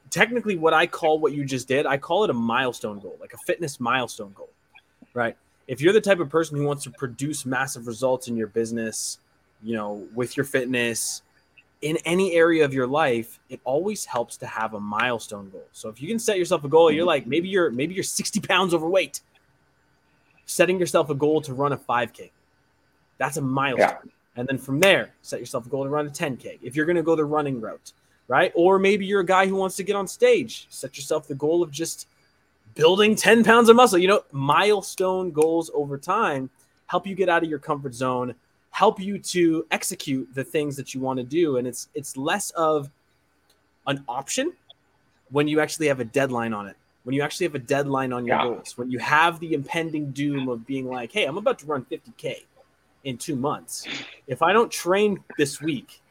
technically 0.08 0.56
what 0.56 0.72
i 0.72 0.86
call 0.86 1.18
what 1.18 1.32
you 1.32 1.44
just 1.44 1.66
did 1.66 1.84
i 1.84 1.96
call 1.96 2.22
it 2.22 2.30
a 2.30 2.32
milestone 2.32 3.00
goal 3.00 3.16
like 3.20 3.32
a 3.34 3.38
fitness 3.38 3.80
milestone 3.80 4.32
goal 4.36 4.48
right? 5.14 5.36
If 5.66 5.80
you're 5.80 5.92
the 5.92 6.00
type 6.00 6.20
of 6.20 6.28
person 6.28 6.56
who 6.56 6.64
wants 6.64 6.84
to 6.84 6.90
produce 6.90 7.44
massive 7.44 7.88
results 7.88 8.28
in 8.28 8.36
your 8.36 8.46
business 8.46 9.18
you 9.62 9.74
know 9.74 10.06
with 10.14 10.36
your 10.36 10.44
fitness 10.44 11.22
in 11.82 11.98
any 12.04 12.34
area 12.34 12.64
of 12.64 12.72
your 12.72 12.86
life 12.86 13.40
it 13.48 13.60
always 13.64 14.04
helps 14.04 14.36
to 14.38 14.46
have 14.46 14.74
a 14.74 14.80
milestone 14.80 15.50
goal. 15.50 15.66
So 15.72 15.88
if 15.88 16.00
you 16.00 16.06
can 16.08 16.20
set 16.20 16.38
yourself 16.38 16.62
a 16.64 16.68
goal 16.68 16.92
you're 16.92 17.04
like 17.04 17.26
maybe 17.26 17.48
you're 17.48 17.70
maybe 17.70 17.94
you're 17.94 18.04
60 18.04 18.40
pounds 18.40 18.74
overweight 18.74 19.20
setting 20.46 20.78
yourself 20.78 21.10
a 21.10 21.14
goal 21.14 21.40
to 21.40 21.52
run 21.52 21.72
a 21.72 21.76
5k 21.76 22.30
that's 23.18 23.36
a 23.36 23.42
milestone. 23.42 23.98
Yeah. 24.04 24.10
And 24.36 24.46
then 24.46 24.58
from 24.58 24.80
there, 24.80 25.14
set 25.22 25.40
yourself 25.40 25.66
a 25.66 25.68
goal 25.68 25.84
to 25.84 25.90
run 25.90 26.06
a 26.06 26.10
10K. 26.10 26.58
If 26.62 26.76
you're 26.76 26.86
going 26.86 26.96
to 26.96 27.02
go 27.02 27.16
the 27.16 27.24
running 27.24 27.60
route, 27.60 27.92
right? 28.28 28.52
Or 28.54 28.78
maybe 28.78 29.06
you're 29.06 29.20
a 29.20 29.26
guy 29.26 29.46
who 29.46 29.56
wants 29.56 29.76
to 29.76 29.82
get 29.82 29.96
on 29.96 30.06
stage, 30.06 30.66
set 30.68 30.96
yourself 30.96 31.26
the 31.26 31.34
goal 31.34 31.62
of 31.62 31.70
just 31.70 32.08
building 32.74 33.16
10 33.16 33.44
pounds 33.44 33.68
of 33.68 33.76
muscle. 33.76 33.98
You 33.98 34.08
know, 34.08 34.24
milestone 34.32 35.30
goals 35.30 35.70
over 35.74 35.96
time 35.96 36.50
help 36.86 37.06
you 37.06 37.14
get 37.14 37.28
out 37.28 37.42
of 37.42 37.50
your 37.50 37.58
comfort 37.58 37.94
zone, 37.94 38.34
help 38.70 39.00
you 39.00 39.18
to 39.18 39.66
execute 39.70 40.28
the 40.34 40.44
things 40.44 40.76
that 40.76 40.94
you 40.94 41.00
want 41.00 41.18
to 41.18 41.24
do. 41.24 41.56
And 41.56 41.66
it's 41.66 41.88
it's 41.94 42.16
less 42.16 42.50
of 42.50 42.90
an 43.86 44.04
option 44.08 44.52
when 45.30 45.48
you 45.48 45.60
actually 45.60 45.88
have 45.88 46.00
a 46.00 46.04
deadline 46.04 46.52
on 46.52 46.66
it. 46.66 46.76
When 47.04 47.14
you 47.14 47.22
actually 47.22 47.46
have 47.46 47.54
a 47.54 47.60
deadline 47.60 48.12
on 48.12 48.26
your 48.26 48.36
yeah. 48.36 48.44
goals, 48.44 48.76
when 48.76 48.90
you 48.90 48.98
have 48.98 49.38
the 49.38 49.54
impending 49.54 50.10
doom 50.10 50.48
of 50.48 50.66
being 50.66 50.86
like, 50.86 51.12
hey, 51.12 51.24
I'm 51.24 51.38
about 51.38 51.60
to 51.60 51.66
run 51.66 51.84
50K 51.84 52.44
in 53.06 53.16
two 53.16 53.36
months. 53.36 53.86
If 54.26 54.42
I 54.42 54.52
don't 54.52 54.70
train 54.70 55.22
this 55.38 55.62
week, 55.62 56.02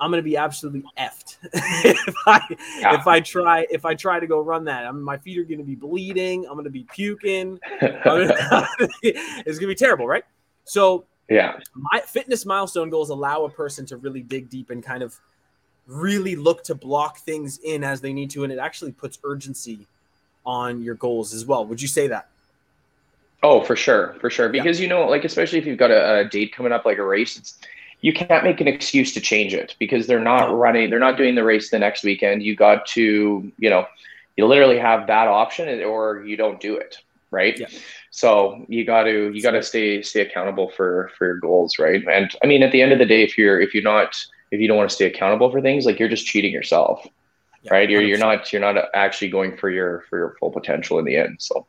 I'm 0.00 0.10
gonna 0.10 0.22
be 0.22 0.36
absolutely 0.36 0.84
effed 0.98 1.38
if 1.52 2.14
I 2.26 2.40
yeah. 2.80 3.00
if 3.00 3.06
I 3.06 3.20
try 3.20 3.66
if 3.70 3.86
I 3.86 3.94
try 3.94 4.20
to 4.20 4.26
go 4.26 4.40
run 4.40 4.64
that. 4.64 4.84
I'm, 4.84 5.00
my 5.00 5.16
feet 5.16 5.38
are 5.38 5.44
gonna 5.44 5.62
be 5.62 5.76
bleeding. 5.76 6.44
I'm 6.46 6.56
gonna 6.56 6.68
be 6.68 6.84
puking. 6.92 7.58
Gonna, 7.80 8.34
it's 9.02 9.58
gonna 9.58 9.68
be 9.68 9.76
terrible, 9.76 10.06
right? 10.06 10.24
So 10.64 11.04
yeah, 11.30 11.58
my 11.74 12.00
fitness 12.00 12.44
milestone 12.44 12.90
goals 12.90 13.10
allow 13.10 13.44
a 13.44 13.50
person 13.50 13.86
to 13.86 13.96
really 13.96 14.20
dig 14.20 14.50
deep 14.50 14.70
and 14.70 14.82
kind 14.82 15.02
of 15.02 15.18
really 15.86 16.34
look 16.34 16.64
to 16.64 16.74
block 16.74 17.18
things 17.18 17.58
in 17.58 17.84
as 17.84 18.00
they 18.00 18.12
need 18.12 18.30
to, 18.30 18.42
and 18.42 18.52
it 18.52 18.58
actually 18.58 18.92
puts 18.92 19.18
urgency 19.24 19.86
on 20.44 20.82
your 20.82 20.96
goals 20.96 21.32
as 21.32 21.46
well. 21.46 21.64
Would 21.64 21.80
you 21.80 21.88
say 21.88 22.08
that? 22.08 22.28
Oh, 23.42 23.62
for 23.62 23.76
sure, 23.76 24.16
for 24.20 24.30
sure. 24.30 24.48
Because 24.48 24.80
yeah. 24.80 24.84
you 24.84 24.88
know, 24.88 25.06
like 25.06 25.24
especially 25.24 25.58
if 25.58 25.66
you've 25.66 25.78
got 25.78 25.90
a, 25.90 26.20
a, 26.20 26.24
date 26.24 26.54
coming 26.54 26.72
up, 26.72 26.84
like 26.84 26.98
a 26.98 27.04
race, 27.04 27.36
it's 27.36 27.58
you 28.00 28.12
can't 28.12 28.44
make 28.44 28.60
an 28.60 28.68
excuse 28.68 29.12
to 29.14 29.20
change 29.20 29.54
it 29.54 29.74
because 29.78 30.06
they're 30.06 30.20
not 30.20 30.54
running, 30.54 30.90
they're 30.90 30.98
not 30.98 31.16
doing 31.16 31.34
the 31.34 31.44
race 31.44 31.70
the 31.70 31.78
next 31.78 32.02
weekend. 32.02 32.42
You 32.42 32.56
got 32.56 32.86
to, 32.88 33.50
you 33.58 33.70
know, 33.70 33.86
you 34.36 34.46
literally 34.46 34.78
have 34.78 35.06
that 35.06 35.28
option, 35.28 35.82
or 35.82 36.24
you 36.24 36.36
don't 36.36 36.60
do 36.60 36.76
it, 36.76 36.98
right? 37.30 37.58
Yeah. 37.58 37.68
So 38.10 38.64
you 38.68 38.84
got 38.84 39.04
to 39.04 39.32
you 39.32 39.42
got 39.42 39.52
to 39.52 39.62
stay 39.62 40.02
stay 40.02 40.20
accountable 40.22 40.70
for 40.70 41.10
for 41.16 41.26
your 41.26 41.38
goals, 41.38 41.78
right? 41.78 42.02
And 42.10 42.30
I 42.42 42.46
mean, 42.46 42.62
at 42.62 42.72
the 42.72 42.82
end 42.82 42.92
of 42.92 42.98
the 42.98 43.06
day, 43.06 43.22
if 43.22 43.38
you're 43.38 43.60
if 43.60 43.74
you're 43.74 43.82
not 43.82 44.16
if 44.50 44.60
you 44.60 44.68
don't 44.68 44.76
want 44.76 44.90
to 44.90 44.94
stay 44.94 45.06
accountable 45.06 45.50
for 45.50 45.60
things, 45.60 45.86
like 45.86 45.98
you're 45.98 46.08
just 46.08 46.26
cheating 46.26 46.52
yourself, 46.52 47.06
yeah, 47.62 47.72
right? 47.72 47.90
You're 47.90 48.02
100%. 48.02 48.08
you're 48.08 48.18
not 48.18 48.52
you're 48.52 48.60
not 48.60 48.76
actually 48.94 49.28
going 49.28 49.56
for 49.56 49.70
your 49.70 50.04
for 50.08 50.18
your 50.18 50.36
full 50.40 50.50
potential 50.50 50.98
in 50.98 51.04
the 51.04 51.16
end. 51.16 51.36
So. 51.40 51.66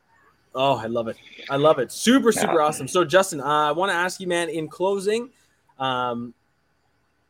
Oh, 0.54 0.76
I 0.76 0.86
love 0.86 1.08
it. 1.08 1.16
I 1.50 1.56
love 1.56 1.78
it. 1.78 1.92
Super, 1.92 2.32
super 2.32 2.54
yeah. 2.54 2.66
awesome. 2.66 2.88
So, 2.88 3.04
Justin, 3.04 3.40
uh, 3.40 3.44
I 3.44 3.72
want 3.72 3.90
to 3.90 3.96
ask 3.96 4.20
you, 4.20 4.26
man, 4.26 4.48
in 4.48 4.68
closing, 4.68 5.30
um, 5.78 6.34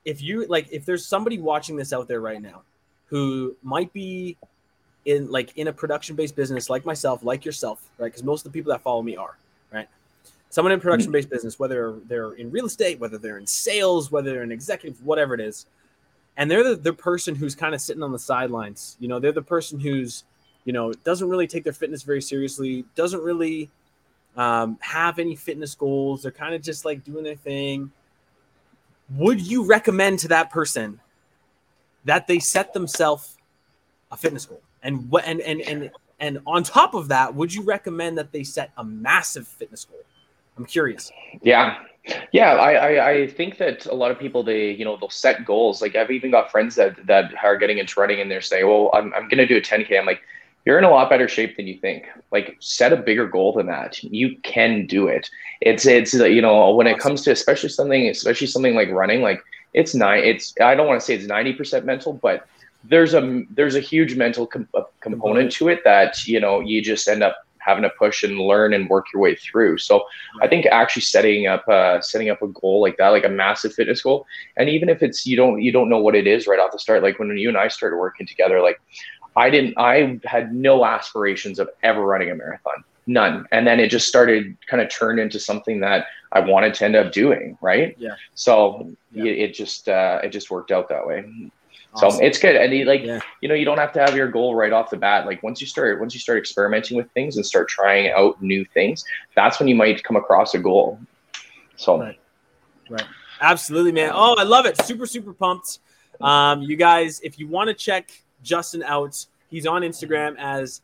if 0.05 0.23
you 0.23 0.47
like, 0.47 0.69
if 0.71 0.85
there's 0.85 1.05
somebody 1.05 1.39
watching 1.39 1.77
this 1.77 1.93
out 1.93 2.09
there 2.09 2.21
right 2.21 2.41
now 2.41 2.63
who 3.07 3.57
might 3.63 3.93
be 3.93 4.37
in 5.05 5.31
like 5.31 5.57
in 5.57 5.69
a 5.69 5.73
production 5.73 6.17
based 6.17 6.37
business 6.37 6.71
like 6.71 6.85
myself, 6.85 7.23
like 7.23 7.45
yourself, 7.45 7.91
right? 7.99 8.07
Because 8.07 8.23
most 8.23 8.47
of 8.47 8.53
the 8.53 8.59
people 8.59 8.71
that 8.73 8.83
follow 8.83 9.03
me 9.03 9.17
are, 9.17 9.37
right? 9.73 9.89
Someone 10.51 10.73
in 10.73 10.81
production 10.81 11.13
based 11.13 11.31
business, 11.31 11.59
whether 11.59 11.99
they're 12.07 12.33
in 12.33 12.51
real 12.51 12.67
estate, 12.67 12.99
whether 13.01 13.19
they're 13.19 13.39
in 13.39 13.47
sales, 13.47 14.11
whether 14.11 14.31
they're 14.31 14.43
an 14.43 14.53
executive, 14.53 15.05
whatever 15.05 15.35
it 15.35 15.41
is, 15.41 15.67
and 16.37 16.51
they're 16.51 16.63
the, 16.63 16.77
the 16.77 16.93
person 16.93 17.35
who's 17.35 17.55
kind 17.55 17.75
of 17.75 17.81
sitting 17.81 18.03
on 18.03 18.13
the 18.13 18.19
sidelines. 18.19 18.97
You 19.01 19.09
know, 19.09 19.19
they're 19.19 19.33
the 19.33 19.43
person 19.43 19.81
who's 19.81 20.25
you 20.69 20.75
know, 20.75 20.93
doesn't 20.93 21.31
really 21.31 21.47
take 21.47 21.65
their 21.65 21.73
fitness 21.73 22.03
very 22.03 22.21
seriously, 22.21 22.85
doesn't 22.95 23.23
really 23.23 23.71
um, 24.37 24.77
have 24.81 25.19
any 25.19 25.35
fitness 25.35 25.75
goals. 25.75 26.25
They're 26.25 26.31
kind 26.31 26.55
of 26.55 26.61
just 26.61 26.85
like 26.85 27.03
doing 27.05 27.25
their 27.25 27.37
thing. 27.37 27.91
Would 29.17 29.41
you 29.41 29.65
recommend 29.65 30.19
to 30.19 30.29
that 30.29 30.51
person 30.51 31.01
that 32.05 32.27
they 32.27 32.39
set 32.39 32.75
themselves 32.75 33.39
a 34.13 34.17
fitness 34.19 34.45
goal? 34.45 34.61
And 34.83 35.11
what 35.11 35.25
and 35.25 35.41
and 35.41 35.63
and 35.63 35.91
and 36.21 36.41
on 36.47 36.65
top 36.65 36.93
of 36.93 37.09
that, 37.09 37.35
would 37.35 37.55
you 37.55 37.63
recommend 37.63 38.19
that 38.19 38.31
they 38.31 38.45
set 38.45 38.71
a 38.77 38.85
massive 38.85 39.49
fitness 39.49 39.87
goal? 39.87 40.03
I'm 40.59 40.67
curious. 40.67 41.11
Yeah. 41.41 41.79
Yeah, 42.33 42.57
I, 42.57 42.73
I, 42.73 43.11
I 43.11 43.27
think 43.27 43.57
that 43.57 43.87
a 43.87 43.95
lot 43.95 44.11
of 44.11 44.19
people 44.19 44.43
they 44.43 44.73
you 44.73 44.85
know 44.85 44.99
they'll 44.99 45.09
set 45.09 45.47
goals. 45.47 45.81
Like 45.81 45.97
I've 45.97 46.11
even 46.11 46.31
got 46.31 46.51
friends 46.51 46.75
that 46.75 47.07
that 47.07 47.33
are 47.43 47.57
getting 47.57 47.79
into 47.79 47.99
running 47.99 48.21
and 48.21 48.31
they're 48.31 48.43
saying, 48.43 48.67
"Well, 48.67 48.91
I'm 48.93 49.15
I'm 49.15 49.29
gonna 49.29 49.47
do 49.47 49.57
a 49.57 49.61
10k." 49.61 49.99
I'm 49.99 50.07
like, 50.07 50.21
you're 50.69 50.77
in 50.77 50.85
a 50.85 50.91
lot 50.91 51.09
better 51.09 51.27
shape 51.27 51.57
than 51.57 51.67
you 51.67 51.79
think. 51.79 52.05
Like 52.31 52.59
set 52.61 52.93
a 52.93 52.97
bigger 52.97 53.27
goal 53.27 53.55
than 53.55 53.69
that. 53.69 54.05
You 54.05 54.37
can 54.43 54.85
do 54.85 55.09
it. 55.09 55.31
It's 55.63 55.87
it's 55.87 56.13
you 56.13 56.43
know 56.43 56.75
when 56.75 56.87
it 56.87 56.99
comes 56.99 57.23
to 57.23 57.31
especially 57.31 57.71
something 57.71 58.07
especially 58.07 58.49
something 58.49 58.75
like 58.75 58.91
running 58.91 59.23
like 59.23 59.43
it's 59.73 59.95
nine 59.95 60.23
it's 60.25 60.55
I 60.61 60.75
don't 60.75 60.87
want 60.87 61.01
to 61.01 61.07
say 61.07 61.15
it's 61.15 61.27
90% 61.27 61.85
mental 61.85 62.13
but 62.13 62.47
there's 62.85 63.15
a 63.15 63.45
there's 63.51 63.77
a 63.77 63.81
huge 63.81 64.15
mental 64.17 64.47
com- 64.47 64.69
uh, 64.75 64.83
component 65.01 65.51
to 65.53 65.69
it 65.69 65.81
that 65.85 66.27
you 66.27 66.39
know 66.39 66.61
you 66.61 66.83
just 66.83 67.09
end 67.09 67.23
up 67.23 67.39
having 67.69 67.83
to 67.83 67.91
push 67.91 68.23
and 68.23 68.39
learn 68.39 68.73
and 68.73 68.89
work 68.89 69.07
your 69.13 69.21
way 69.21 69.35
through. 69.35 69.77
So 69.79 70.05
I 70.41 70.49
think 70.49 70.67
actually 70.67 71.03
setting 71.03 71.47
up 71.47 71.69
uh, 71.69 72.01
setting 72.01 72.31
up 72.31 72.41
a 72.43 72.49
goal 72.49 72.81
like 72.81 72.97
that, 72.97 73.09
like 73.09 73.25
a 73.25 73.29
massive 73.29 73.75
fitness 73.75 74.03
goal, 74.03 74.27
and 74.57 74.69
even 74.69 74.89
if 74.89 75.03
it's 75.03 75.27
you 75.27 75.37
don't 75.37 75.61
you 75.61 75.71
don't 75.71 75.89
know 75.89 75.99
what 75.99 76.15
it 76.15 76.27
is 76.27 76.47
right 76.47 76.59
off 76.59 76.73
the 76.73 76.79
start, 76.79 77.03
like 77.03 77.19
when 77.19 77.37
you 77.37 77.49
and 77.49 77.59
I 77.59 77.69
started 77.69 77.97
working 77.99 78.27
together, 78.27 78.61
like 78.63 78.81
I 79.39 79.49
didn't, 79.51 79.75
I 79.79 80.21
had 80.25 80.53
no 80.53 80.85
aspirations 80.85 81.59
of 81.59 81.71
ever 81.83 82.03
running 82.05 82.31
a 82.31 82.35
marathon, 82.35 82.85
none. 83.07 83.47
And 83.53 83.67
then 83.67 83.81
it 83.81 83.89
just 83.89 84.09
started 84.09 84.57
kind 84.67 84.83
of 84.83 84.91
turned 84.91 85.21
into 85.21 85.39
something 85.39 85.81
that 85.81 86.07
I 86.33 86.41
wanted 86.41 86.75
to 86.75 86.85
end 86.85 86.97
up 86.97 87.13
doing. 87.13 87.57
Right. 87.63 87.97
Yeah. 87.99 88.17
So 88.35 88.91
yeah. 89.13 89.25
It, 89.25 89.39
it, 89.39 89.55
just, 89.55 89.89
uh, 89.89 90.21
it 90.25 90.31
just 90.31 90.51
worked 90.51 90.71
out 90.71 90.89
that 90.89 91.07
way. 91.07 91.25
Awesome. 91.95 92.11
So 92.11 92.25
it's 92.27 92.39
good. 92.39 92.57
And 92.57 92.87
like, 92.87 93.03
yeah. 93.03 93.21
you 93.41 93.49
know, 93.49 93.55
you 93.55 93.65
don't 93.65 93.79
have 93.79 93.93
to 93.95 94.01
have 94.01 94.15
your 94.15 94.31
goal 94.31 94.55
right 94.55 94.73
off 94.73 94.91
the 94.91 94.99
bat. 94.99 95.25
Like 95.25 95.43
once 95.43 95.61
you 95.61 95.67
start, 95.67 96.01
once 96.01 96.13
you 96.13 96.21
start 96.21 96.39
experimenting 96.39 96.97
with 96.97 97.11
things 97.13 97.37
and 97.37 97.47
start 97.47 97.69
trying 97.69 98.11
out 98.11 98.43
new 98.43 98.65
things, 98.75 99.05
that's 99.35 99.59
when 99.59 99.69
you 99.69 99.75
might 99.75 100.05
come 100.05 100.17
across 100.17 100.55
a 100.55 100.59
goal. 100.59 100.99
So, 101.77 102.01
right. 102.01 102.19
Right. 102.91 103.07
Absolutely, 103.41 103.93
man. 103.93 104.11
Oh, 104.13 104.35
I 104.37 104.43
love 104.43 104.67
it. 104.67 104.83
Super, 104.83 105.07
super 105.07 105.33
pumped. 105.33 105.79
Um, 106.21 106.63
you 106.63 106.77
guys, 106.77 107.21
if 107.21 107.39
you 107.39 107.47
want 107.47 107.69
to 107.69 107.75
check 107.75 108.11
Justin 108.43 108.83
out, 108.83 109.27
he's 109.49 109.67
on 109.67 109.83
Instagram 109.83 110.37
as 110.39 110.83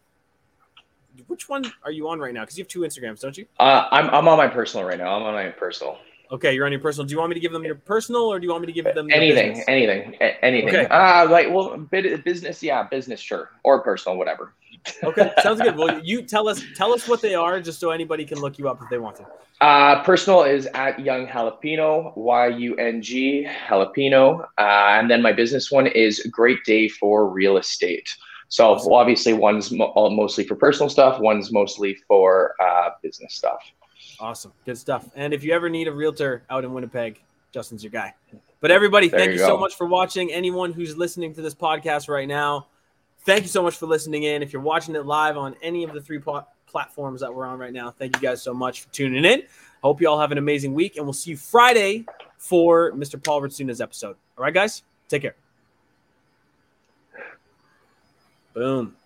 which 1.28 1.48
one 1.48 1.64
are 1.84 1.92
you 1.92 2.08
on 2.08 2.18
right 2.18 2.34
now? 2.34 2.40
Because 2.42 2.58
you 2.58 2.62
have 2.62 2.68
two 2.68 2.80
Instagrams, 2.80 3.20
don't 3.20 3.36
you? 3.36 3.46
Uh, 3.60 3.88
I'm 3.90 4.10
I'm 4.10 4.28
on 4.28 4.36
my 4.36 4.48
personal 4.48 4.86
right 4.86 4.98
now. 4.98 5.14
I'm 5.14 5.22
on 5.22 5.34
my 5.34 5.48
personal. 5.50 5.98
Okay, 6.32 6.54
you're 6.54 6.66
on 6.66 6.72
your 6.72 6.80
personal. 6.80 7.06
Do 7.06 7.12
you 7.12 7.18
want 7.18 7.30
me 7.30 7.34
to 7.34 7.40
give 7.40 7.52
them 7.52 7.64
your 7.64 7.76
personal, 7.76 8.22
or 8.22 8.40
do 8.40 8.46
you 8.46 8.50
want 8.50 8.62
me 8.62 8.66
to 8.66 8.72
give 8.72 8.86
them 8.94 9.08
anything, 9.12 9.62
anything, 9.68 10.14
anything? 10.42 10.68
Okay. 10.68 10.86
Uh, 10.86 11.28
like 11.28 11.50
well, 11.50 11.76
business, 11.76 12.62
yeah, 12.62 12.82
business, 12.82 13.20
sure, 13.20 13.50
or 13.62 13.82
personal, 13.82 14.18
whatever. 14.18 14.52
Okay, 15.02 15.32
sounds 15.42 15.60
good. 15.60 15.76
Well, 15.76 16.00
you 16.02 16.22
tell 16.22 16.48
us 16.48 16.62
tell 16.74 16.92
us 16.92 17.08
what 17.08 17.20
they 17.20 17.34
are, 17.34 17.60
just 17.60 17.80
so 17.80 17.90
anybody 17.90 18.24
can 18.24 18.40
look 18.40 18.58
you 18.58 18.68
up 18.68 18.80
if 18.82 18.88
they 18.88 18.98
want 18.98 19.16
to. 19.16 19.26
Uh, 19.60 20.02
personal 20.02 20.42
is 20.42 20.66
at 20.74 20.98
Young 21.00 21.26
Jalapeno, 21.26 22.16
Y 22.16 22.46
U 22.48 22.76
N 22.76 23.00
G 23.00 23.48
Jalapeno, 23.68 24.42
uh, 24.42 24.98
and 24.98 25.10
then 25.10 25.22
my 25.22 25.32
business 25.32 25.70
one 25.70 25.86
is 25.86 26.26
Great 26.30 26.64
Day 26.64 26.88
for 26.88 27.28
Real 27.28 27.56
Estate. 27.56 28.14
So 28.48 28.74
awesome. 28.74 28.92
obviously, 28.92 29.32
one's 29.32 29.70
mo- 29.70 29.92
mostly 30.10 30.44
for 30.44 30.54
personal 30.54 30.88
stuff, 30.88 31.20
one's 31.20 31.50
mostly 31.50 31.96
for 32.06 32.54
uh, 32.60 32.90
business 33.02 33.34
stuff. 33.34 33.60
Awesome, 34.20 34.52
good 34.64 34.78
stuff. 34.78 35.08
And 35.14 35.32
if 35.32 35.42
you 35.42 35.52
ever 35.52 35.68
need 35.68 35.88
a 35.88 35.92
realtor 35.92 36.42
out 36.50 36.64
in 36.64 36.72
Winnipeg, 36.72 37.22
Justin's 37.52 37.82
your 37.82 37.90
guy. 37.90 38.12
But 38.60 38.70
everybody, 38.70 39.08
there 39.08 39.20
thank 39.20 39.32
you, 39.32 39.38
you 39.38 39.46
so 39.46 39.56
much 39.56 39.76
for 39.76 39.86
watching. 39.86 40.32
Anyone 40.32 40.72
who's 40.72 40.96
listening 40.96 41.34
to 41.34 41.42
this 41.42 41.54
podcast 41.54 42.08
right 42.08 42.26
now, 42.26 42.66
thank 43.24 43.42
you 43.42 43.48
so 43.48 43.62
much 43.62 43.76
for 43.76 43.87
listening 43.87 44.24
in. 44.24 44.42
If 44.42 44.52
you're 44.52 44.62
watching 44.62 44.94
it 44.94 45.06
live 45.06 45.37
on 45.37 45.56
any 45.62 45.84
of 45.84 45.92
the 45.92 46.00
three 46.00 46.18
po- 46.18 46.46
platforms 46.66 47.20
that 47.20 47.34
we're 47.34 47.46
on 47.46 47.58
right 47.58 47.72
now, 47.72 47.90
thank 47.90 48.16
you 48.16 48.22
guys 48.22 48.42
so 48.42 48.54
much 48.54 48.82
for 48.82 48.92
tuning 48.92 49.24
in. 49.24 49.42
Hope 49.82 50.00
you 50.00 50.08
all 50.08 50.18
have 50.18 50.32
an 50.32 50.38
amazing 50.38 50.72
week, 50.72 50.96
and 50.96 51.04
we'll 51.04 51.12
see 51.12 51.32
you 51.32 51.37
Friday 51.37 52.06
for 52.38 52.92
Mr. 52.92 53.22
Paul 53.22 53.42
Ritsuna's 53.42 53.80
episode. 53.80 54.16
All 54.38 54.44
right, 54.44 54.54
guys, 54.54 54.82
take 55.08 55.22
care. 55.22 55.37
Boom. 58.54 58.96